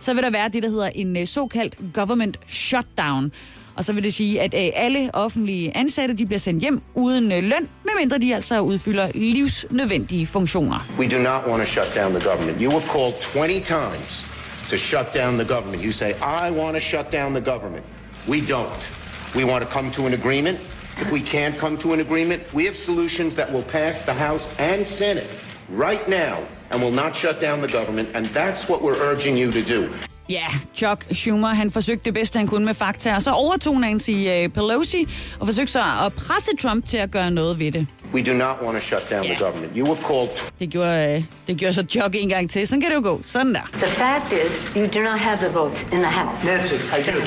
så 0.00 0.14
vil 0.14 0.22
der 0.22 0.30
være 0.30 0.48
det, 0.48 0.62
der 0.62 0.68
hedder 0.68 0.86
en 0.94 1.16
øh, 1.16 1.26
såkaldt 1.26 1.76
government 1.94 2.38
shutdown. 2.46 3.32
Og 3.76 3.84
så 3.84 3.92
vil 3.92 4.04
det 4.04 4.14
sige, 4.14 4.40
at 4.40 4.54
øh, 4.54 4.70
alle 4.74 5.10
offentlige 5.14 5.76
ansatte 5.76 6.14
de 6.14 6.26
bliver 6.26 6.38
sendt 6.38 6.62
hjem 6.62 6.82
uden 6.94 7.32
øh, 7.32 7.42
løn, 7.42 7.68
medmindre 7.84 8.18
de 8.18 8.34
altså 8.34 8.60
udfylder 8.60 9.10
livsnødvendige 9.14 10.26
funktioner. 10.26 10.86
We 10.98 11.08
do 11.08 11.18
not 11.18 11.42
want 11.46 11.62
to 11.62 11.68
shut 11.68 11.94
down 11.94 12.12
the 12.12 12.28
government. 12.28 12.62
You 12.62 12.70
were 12.70 12.86
called 12.94 13.14
20 13.20 13.60
times 13.60 14.24
to 14.70 14.76
shut 14.76 15.06
down 15.14 15.34
the 15.34 15.54
government. 15.54 15.84
You 15.84 15.92
say, 15.92 16.10
I 16.10 16.60
want 16.60 16.74
to 16.74 16.80
shut 16.80 17.12
down 17.12 17.32
the 17.32 17.50
government. 17.52 17.84
We 18.28 18.36
don't. 18.36 19.03
We 19.34 19.44
want 19.44 19.64
to 19.64 19.70
come 19.70 19.90
to 19.92 20.06
an 20.06 20.14
agreement. 20.14 20.60
If 20.96 21.10
we 21.10 21.20
can't 21.20 21.58
come 21.58 21.76
to 21.78 21.92
an 21.92 22.00
agreement, 22.00 22.52
we 22.54 22.64
have 22.66 22.76
solutions 22.76 23.34
that 23.34 23.52
will 23.52 23.64
pass 23.64 24.02
the 24.02 24.14
House 24.14 24.54
and 24.60 24.86
Senate 24.86 25.28
right 25.68 26.08
now 26.08 26.40
and 26.70 26.80
will 26.80 26.92
not 26.92 27.16
shut 27.16 27.40
down 27.40 27.60
the 27.60 27.68
government, 27.68 28.10
and 28.14 28.26
that's 28.26 28.68
what 28.68 28.80
we're 28.80 29.00
urging 29.00 29.36
you 29.36 29.50
to 29.50 29.62
do. 29.62 29.92
Ja, 30.28 30.34
yeah, 30.34 30.52
Chuck 30.74 31.06
Schumer, 31.14 31.48
han 31.48 31.70
forsøgte 31.70 32.04
det 32.04 32.14
bedste, 32.14 32.38
han 32.38 32.46
kunne 32.46 32.66
med 32.66 32.74
fakta, 32.74 33.14
og 33.14 33.22
så 33.22 33.30
overtog 33.30 33.80
Nancy 33.80 34.10
uh, 34.10 34.52
Pelosi 34.52 35.08
og 35.40 35.46
forsøgte 35.46 35.72
så 35.72 35.82
at 36.06 36.12
presse 36.12 36.50
Trump 36.62 36.86
til 36.86 36.96
at 36.96 37.10
gøre 37.10 37.30
noget 37.30 37.58
ved 37.58 37.72
det. 37.72 37.86
We 38.14 38.22
do 38.22 38.32
not 38.32 38.56
want 38.62 38.74
to 38.74 38.80
shut 38.80 39.10
down 39.10 39.24
yeah. 39.24 39.36
the 39.36 39.44
government. 39.44 39.72
You 39.76 39.86
were 39.86 39.96
called... 39.96 40.52
Det 40.58 40.70
gjorde, 40.70 41.16
uh, 41.16 41.24
det 41.46 41.56
gjorde 41.56 41.74
så 41.74 41.84
Chuck 41.90 42.14
en 42.14 42.28
gang 42.28 42.50
til. 42.50 42.66
Sådan 42.66 42.80
kan 42.80 42.90
det 42.90 42.96
jo 42.96 43.02
gå. 43.02 43.20
Sådan 43.24 43.54
der. 43.54 43.60
The 43.72 43.86
fact 43.86 44.32
is, 44.32 44.72
you 44.76 44.86
do 44.86 45.10
not 45.10 45.20
have 45.20 45.36
the 45.36 45.58
votes 45.58 45.82
in 45.82 45.98
the 45.98 46.12
House. 46.20 46.46
Nancy, 46.46 46.74
I 46.74 47.00
do. 47.10 47.18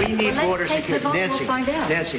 We 0.00 0.14
need 0.22 0.34
border 0.46 0.66
security. 0.66 1.16
Nancy, 1.16 1.42
Nancy. 1.90 2.16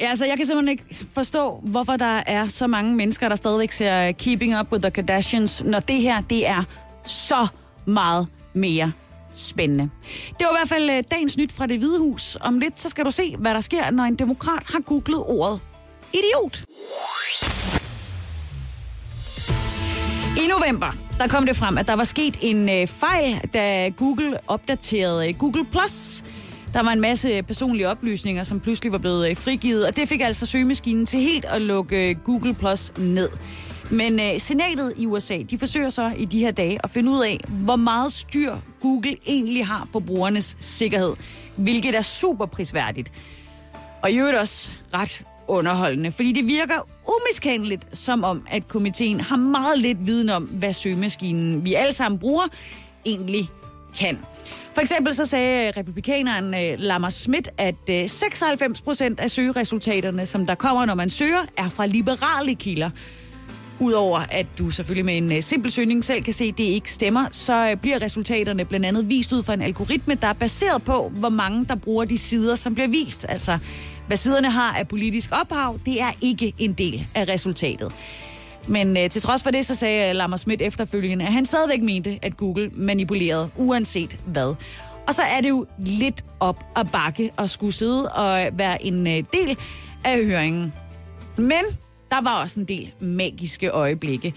Ja, 0.00 0.10
altså, 0.10 0.26
jeg 0.26 0.36
kan 0.36 0.46
simpelthen 0.46 0.68
ikke 0.68 1.06
forstå, 1.14 1.60
hvorfor 1.62 1.96
der 1.96 2.20
er 2.26 2.46
så 2.46 2.66
mange 2.66 2.96
mennesker, 2.96 3.28
der 3.28 3.36
stadigvæk 3.36 3.72
ser 3.72 4.12
Keeping 4.12 4.60
Up 4.60 4.72
with 4.72 4.82
the 4.82 4.90
Kardashians, 4.90 5.64
når 5.64 5.80
det 5.80 5.96
her, 5.96 6.20
det 6.20 6.48
er 6.48 6.62
så 7.06 7.46
meget 7.86 8.26
mere 8.54 8.92
spændende. 9.38 9.90
Det 10.28 10.40
var 10.40 10.46
i 10.46 10.58
hvert 10.58 10.68
fald 10.68 10.90
øh, 10.90 11.02
dagens 11.10 11.36
nyt 11.36 11.52
fra 11.52 11.66
det 11.66 11.78
hvide 11.78 11.98
hus. 11.98 12.36
Om 12.40 12.58
lidt, 12.58 12.80
så 12.80 12.88
skal 12.88 13.04
du 13.04 13.10
se, 13.10 13.36
hvad 13.38 13.54
der 13.54 13.60
sker, 13.60 13.90
når 13.90 14.04
en 14.04 14.14
demokrat 14.14 14.62
har 14.66 14.80
googlet 14.80 15.22
ordet 15.26 15.60
idiot. 16.12 16.64
I 20.36 20.46
november, 20.58 20.96
der 21.18 21.28
kom 21.28 21.46
det 21.46 21.56
frem, 21.56 21.78
at 21.78 21.86
der 21.86 21.94
var 21.94 22.04
sket 22.04 22.38
en 22.42 22.68
øh, 22.68 22.86
fejl, 22.86 23.40
da 23.54 23.88
Google 23.88 24.38
opdaterede 24.46 25.28
øh, 25.28 25.34
Google+. 25.38 25.64
Plus. 25.64 26.24
Der 26.74 26.82
var 26.82 26.90
en 26.90 27.00
masse 27.00 27.42
personlige 27.42 27.88
oplysninger, 27.88 28.44
som 28.44 28.60
pludselig 28.60 28.92
var 28.92 28.98
blevet 28.98 29.30
øh, 29.30 29.36
frigivet, 29.36 29.86
og 29.86 29.96
det 29.96 30.08
fik 30.08 30.20
altså 30.20 30.46
søgemaskinen 30.46 31.06
til 31.06 31.20
helt 31.20 31.44
at 31.44 31.62
lukke 31.62 32.14
Google 32.14 32.54
Plus 32.54 32.92
ned. 32.98 33.28
Men 33.90 34.20
øh, 34.20 34.40
senatet 34.40 34.92
i 34.96 35.06
USA, 35.06 35.42
de 35.50 35.58
forsøger 35.58 35.90
så 35.90 36.12
i 36.16 36.24
de 36.24 36.38
her 36.40 36.50
dage 36.50 36.78
at 36.84 36.90
finde 36.90 37.12
ud 37.12 37.24
af, 37.24 37.40
hvor 37.48 37.76
meget 37.76 38.12
styr 38.12 38.56
Google 38.80 39.16
egentlig 39.26 39.66
har 39.66 39.88
på 39.92 40.00
brugernes 40.00 40.56
sikkerhed, 40.60 41.14
hvilket 41.56 41.94
er 41.94 42.02
super 42.02 42.46
prisværdigt. 42.46 43.12
Og 44.02 44.10
i 44.10 44.18
øvrigt 44.18 44.36
også 44.36 44.70
ret 44.94 45.22
underholdende, 45.48 46.10
fordi 46.10 46.32
det 46.32 46.46
virker 46.46 46.88
umiskendeligt 47.08 47.98
som 47.98 48.24
om, 48.24 48.46
at 48.50 48.68
komiteen 48.68 49.20
har 49.20 49.36
meget 49.36 49.78
lidt 49.78 50.06
viden 50.06 50.30
om, 50.30 50.44
hvad 50.44 50.72
søgemaskinen, 50.72 51.64
vi 51.64 51.74
alle 51.74 51.92
sammen 51.92 52.18
bruger, 52.18 52.44
egentlig 53.06 53.48
kan. 53.98 54.18
For 54.74 54.80
eksempel 54.80 55.14
så 55.14 55.26
sagde 55.26 55.68
øh, 55.68 55.72
republikaneren 55.76 56.54
øh, 56.54 56.78
Lamar 56.78 57.10
Schmidt, 57.10 57.48
at 57.58 57.74
øh, 57.90 58.08
96 58.08 58.80
procent 58.80 59.20
af 59.20 59.30
søgeresultaterne, 59.30 60.26
som 60.26 60.46
der 60.46 60.54
kommer, 60.54 60.84
når 60.84 60.94
man 60.94 61.10
søger, 61.10 61.44
er 61.56 61.68
fra 61.68 61.86
liberale 61.86 62.54
kilder. 62.54 62.90
Udover 63.80 64.18
at 64.18 64.46
du 64.58 64.70
selvfølgelig 64.70 65.04
med 65.04 65.16
en 65.16 65.32
øh, 65.32 65.42
simpel 65.42 65.72
søgning 65.72 66.04
selv 66.04 66.22
kan 66.22 66.34
se, 66.34 66.44
at 66.44 66.58
det 66.58 66.64
ikke 66.64 66.92
stemmer, 66.92 67.26
så 67.32 67.70
øh, 67.70 67.76
bliver 67.76 68.02
resultaterne 68.02 68.64
blandt 68.64 68.86
andet 68.86 69.08
vist 69.08 69.32
ud 69.32 69.42
fra 69.42 69.54
en 69.54 69.62
algoritme, 69.62 70.14
der 70.14 70.26
er 70.26 70.32
baseret 70.32 70.82
på, 70.82 71.12
hvor 71.14 71.28
mange 71.28 71.64
der 71.64 71.74
bruger 71.74 72.04
de 72.04 72.18
sider, 72.18 72.54
som 72.54 72.74
bliver 72.74 72.88
vist. 72.88 73.26
Altså, 73.28 73.58
hvad 74.06 74.16
siderne 74.16 74.50
har 74.50 74.76
af 74.76 74.88
politisk 74.88 75.30
ophav, 75.32 75.78
det 75.86 76.00
er 76.00 76.10
ikke 76.20 76.52
en 76.58 76.72
del 76.72 77.06
af 77.14 77.28
resultatet. 77.28 77.92
Men 78.68 78.96
øh, 78.96 79.10
til 79.10 79.22
trods 79.22 79.42
for 79.42 79.50
det, 79.50 79.66
så 79.66 79.74
sagde 79.74 80.10
øh, 80.10 80.16
Lamar 80.16 80.36
Schmidt 80.36 80.62
efterfølgende, 80.62 81.24
at 81.24 81.32
han 81.32 81.44
stadigvæk 81.44 81.82
mente, 81.82 82.18
at 82.22 82.36
Google 82.36 82.70
manipulerede, 82.74 83.50
uanset 83.56 84.16
hvad. 84.26 84.54
Og 85.06 85.14
så 85.14 85.22
er 85.22 85.40
det 85.40 85.48
jo 85.48 85.66
lidt 85.78 86.24
op 86.40 86.64
at 86.76 86.90
bakke 86.90 87.30
at 87.38 87.50
skulle 87.50 87.72
sidde 87.72 88.12
og 88.12 88.46
øh, 88.46 88.58
være 88.58 88.86
en 88.86 89.06
øh, 89.06 89.24
del 89.32 89.56
af 90.04 90.24
høringen. 90.24 90.72
Men 91.36 91.64
der 92.10 92.20
var 92.20 92.42
også 92.42 92.60
en 92.60 92.66
del 92.66 92.92
magiske 93.00 93.68
øjeblikke. 93.68 94.34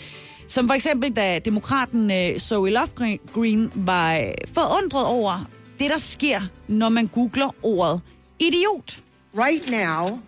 Som 0.47 0.67
for 0.67 0.73
eksempel, 0.73 1.15
da 1.15 1.39
demokraten 1.39 2.11
øh, 2.11 2.39
Zoe 2.39 2.69
Lofgren 2.69 3.71
var 3.75 4.15
øh, 4.15 4.31
forundret 4.53 5.05
over 5.05 5.45
det, 5.79 5.89
der 5.89 5.97
sker, 5.97 6.41
når 6.67 6.89
man 6.89 7.07
googler 7.07 7.55
ordet 7.63 8.01
idiot. 8.39 9.01
Right 9.35 9.71
now, 9.71 10.19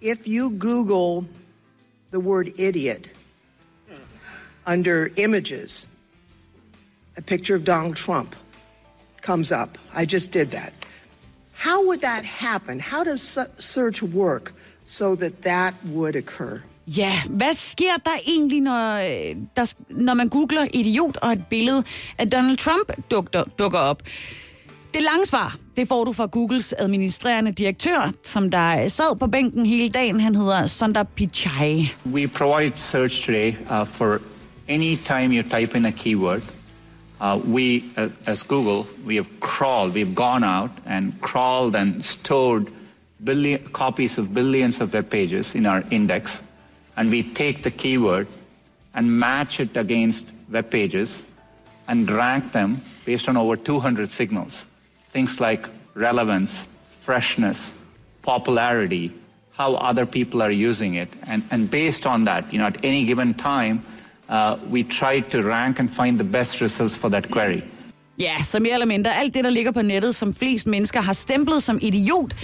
if 0.00 0.18
you 0.26 0.58
Google 0.58 1.28
the 2.12 2.20
word 2.20 2.46
idiot 2.58 3.10
under 4.66 5.08
images, 5.16 5.88
a 7.16 7.22
picture 7.22 7.56
of 7.56 7.64
Donald 7.64 7.96
Trump 7.96 8.36
comes 9.22 9.52
up. 9.52 9.78
I 9.94 10.04
just 10.04 10.32
did 10.32 10.50
that. 10.50 10.72
How 11.52 11.86
would 11.86 12.00
that 12.00 12.24
happen? 12.24 12.80
How 12.80 13.04
does 13.04 13.38
search 13.58 14.02
work 14.02 14.52
so 14.86 15.14
that 15.16 15.42
that 15.42 15.74
would 15.94 16.16
occur? 16.16 16.60
Ja, 16.86 17.12
hvad 17.30 17.54
sker 17.54 17.96
der 18.04 18.16
egentlig, 18.26 18.60
når, 18.60 18.94
øh, 18.96 19.36
der, 19.56 19.74
når 19.90 20.14
man 20.14 20.28
googler 20.28 20.66
idiot 20.74 21.16
og 21.16 21.32
et 21.32 21.46
billede 21.46 21.84
af 22.18 22.30
Donald 22.30 22.56
Trump 22.56 22.92
dukker, 23.10 23.44
dukker 23.58 23.78
op? 23.78 24.02
Det 24.94 25.02
lange 25.02 25.26
svar, 25.26 25.56
det 25.76 25.88
får 25.88 26.04
du 26.04 26.12
fra 26.12 26.26
Googles 26.26 26.74
administrerende 26.78 27.52
direktør, 27.52 28.12
som 28.24 28.50
der 28.50 28.88
sad 28.88 29.16
på 29.16 29.26
bænken 29.26 29.66
hele 29.66 29.88
dagen. 29.88 30.20
Han 30.20 30.34
hedder 30.34 30.66
Sundar 30.66 31.02
Pichai. 31.02 31.92
We 32.12 32.28
provide 32.28 32.76
search 32.76 33.26
today 33.26 33.54
uh, 33.70 33.86
for 33.86 34.20
any 34.68 34.96
time 34.96 35.36
you 35.36 35.42
type 35.42 35.76
in 35.76 35.84
a 35.86 35.90
keyword. 35.90 36.42
Uh, 37.20 37.54
we, 37.54 37.82
uh, 37.96 38.08
as 38.26 38.42
Google, 38.42 38.86
we 39.06 39.14
have 39.14 39.26
crawled, 39.40 39.92
we've 39.94 40.14
gone 40.14 40.44
out 40.44 40.70
and 40.86 41.12
crawled 41.20 41.74
and 41.74 42.02
stored 42.04 42.66
billion, 43.22 43.62
copies 43.68 44.18
of 44.18 44.32
billions 44.34 44.80
of 44.80 44.92
web 44.92 45.10
pages 45.10 45.54
in 45.54 45.66
our 45.66 45.82
index. 45.90 46.42
And 46.96 47.10
we 47.10 47.22
take 47.22 47.62
the 47.62 47.70
keyword 47.70 48.28
and 48.94 49.18
match 49.18 49.60
it 49.60 49.76
against 49.76 50.30
web 50.50 50.70
pages 50.70 51.26
and 51.88 52.10
rank 52.10 52.52
them 52.52 52.78
based 53.04 53.28
on 53.28 53.36
over 53.36 53.56
200 53.56 54.10
signals. 54.10 54.64
Things 55.12 55.40
like 55.40 55.68
relevance, 55.94 56.68
freshness, 56.84 57.72
popularity, 58.22 59.12
how 59.52 59.74
other 59.74 60.06
people 60.06 60.42
are 60.42 60.50
using 60.50 60.94
it. 60.94 61.08
And, 61.26 61.42
and 61.50 61.70
based 61.70 62.06
on 62.06 62.24
that, 62.24 62.52
you 62.52 62.58
know, 62.58 62.66
at 62.66 62.84
any 62.84 63.04
given 63.04 63.34
time, 63.34 63.82
uh, 64.28 64.58
we 64.68 64.82
try 64.82 65.20
to 65.20 65.42
rank 65.42 65.78
and 65.78 65.90
find 65.90 66.18
the 66.18 66.24
best 66.24 66.60
results 66.60 66.96
for 66.96 67.08
that 67.10 67.30
query. 67.30 67.62
Ja, 68.18 68.42
så 68.44 68.60
mere 68.60 68.74
eller 68.74 68.86
mindre. 68.86 69.14
Alt 69.14 69.34
det, 69.34 69.44
der 69.44 69.50
ligger 69.50 69.72
på 69.72 69.82
nettet, 69.82 70.14
som 70.14 70.34
flest 70.34 70.66
mennesker 70.66 71.00
har 71.00 71.12
stemplet 71.12 71.62
som 71.62 71.78
idiot, 71.82 72.34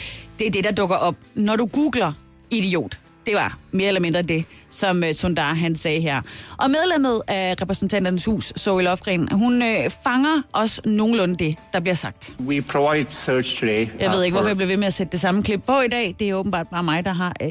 det 0.42 0.48
er 0.48 0.50
det, 0.62 0.64
der 0.64 0.72
dukker 0.72 0.96
op, 0.96 1.14
når 1.34 1.56
du 1.56 1.66
googler 1.66 2.12
idiot. 2.50 2.98
Det 3.26 3.34
var 3.34 3.58
mere 3.72 3.88
eller 3.88 4.00
mindre 4.00 4.22
det, 4.22 4.44
som 4.70 5.02
uh, 5.02 5.12
Sundar 5.12 5.54
han 5.54 5.76
sagde 5.76 6.00
her. 6.00 6.20
Og 6.58 6.70
medlemmet 6.70 7.22
af 7.28 7.54
repræsentanternes 7.62 8.24
hus, 8.24 8.52
Zoe 8.58 8.82
Lofgren, 8.82 9.28
hun 9.32 9.62
uh, 9.62 9.68
fanger 10.04 10.42
også 10.52 10.80
nogenlunde 10.84 11.34
det, 11.44 11.56
der 11.72 11.80
bliver 11.80 11.94
sagt. 11.94 12.34
We 12.46 12.62
provide 12.62 13.06
search 13.10 13.60
today. 13.60 13.86
Jeg 13.98 14.10
ved 14.10 14.18
uh, 14.18 14.24
ikke, 14.24 14.34
for- 14.34 14.38
hvorfor 14.38 14.48
jeg 14.48 14.56
blev 14.56 14.68
ved 14.68 14.76
med 14.76 14.86
at 14.86 14.94
sætte 14.94 15.12
det 15.12 15.20
samme 15.20 15.42
klip 15.42 15.60
på 15.66 15.80
i 15.80 15.88
dag. 15.88 16.16
Det 16.18 16.28
er 16.28 16.34
åbenbart 16.34 16.68
bare 16.68 16.82
mig, 16.82 17.04
der 17.04 17.12
har 17.12 17.32
uh, 17.44 17.48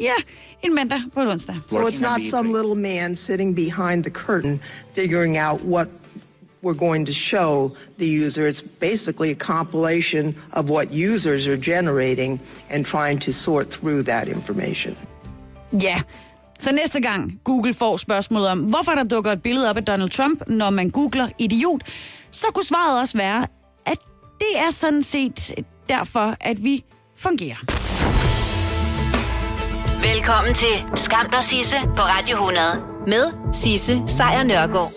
ja, 0.00 0.12
en 0.62 0.74
mandag 0.74 1.00
på 1.14 1.20
en 1.20 1.28
onsdag. 1.28 1.56
So 1.70 1.76
it's 1.76 2.02
not 2.02 2.26
some 2.30 2.52
little 2.52 2.74
man 2.74 3.16
sitting 3.16 3.56
behind 3.56 4.04
the 4.04 4.12
curtain 4.12 4.60
figuring 4.98 5.38
out 5.50 5.60
what 5.68 5.88
we're 6.62 6.78
going 6.88 7.06
to 7.06 7.12
show 7.12 7.76
the 7.98 8.06
user. 8.26 8.46
It's 8.46 8.62
basically 8.62 9.30
a 9.30 9.34
compilation 9.34 10.34
of 10.52 10.70
what 10.70 10.92
users 10.92 11.46
are 11.46 11.56
generating 11.56 12.40
and 12.70 12.86
trying 12.86 13.18
to 13.18 13.32
sort 13.32 13.66
through 13.70 14.02
that 14.02 14.28
information. 14.28 14.96
Ja, 15.82 16.02
så 16.60 16.72
næste 16.72 17.00
gang 17.00 17.40
Google 17.44 17.74
får 17.74 17.96
spørgsmålet 17.96 18.48
om, 18.48 18.58
hvorfor 18.58 18.92
der 18.92 19.04
dukker 19.04 19.32
et 19.32 19.42
billede 19.42 19.70
op 19.70 19.76
af 19.76 19.84
Donald 19.84 20.10
Trump, 20.10 20.42
når 20.48 20.70
man 20.70 20.90
googler 20.90 21.28
idiot, 21.38 21.82
så 22.30 22.46
kunne 22.54 22.66
svaret 22.66 23.00
også 23.00 23.16
være, 23.16 23.46
at 23.86 23.98
det 24.38 24.58
er 24.58 24.70
sådan 24.70 25.02
set 25.02 25.64
derfor, 25.88 26.34
at 26.40 26.64
vi 26.64 26.84
fungerer. 27.16 27.56
Velkommen 30.12 30.54
til 30.54 30.84
Skam 30.94 31.30
dig 31.30 31.44
Sisse 31.44 31.76
på 31.96 32.02
Radio 32.02 32.36
100 32.36 32.64
med 33.06 33.52
Sisse 33.52 34.02
Sejr 34.06 34.42
Nørgaard. 34.42 34.92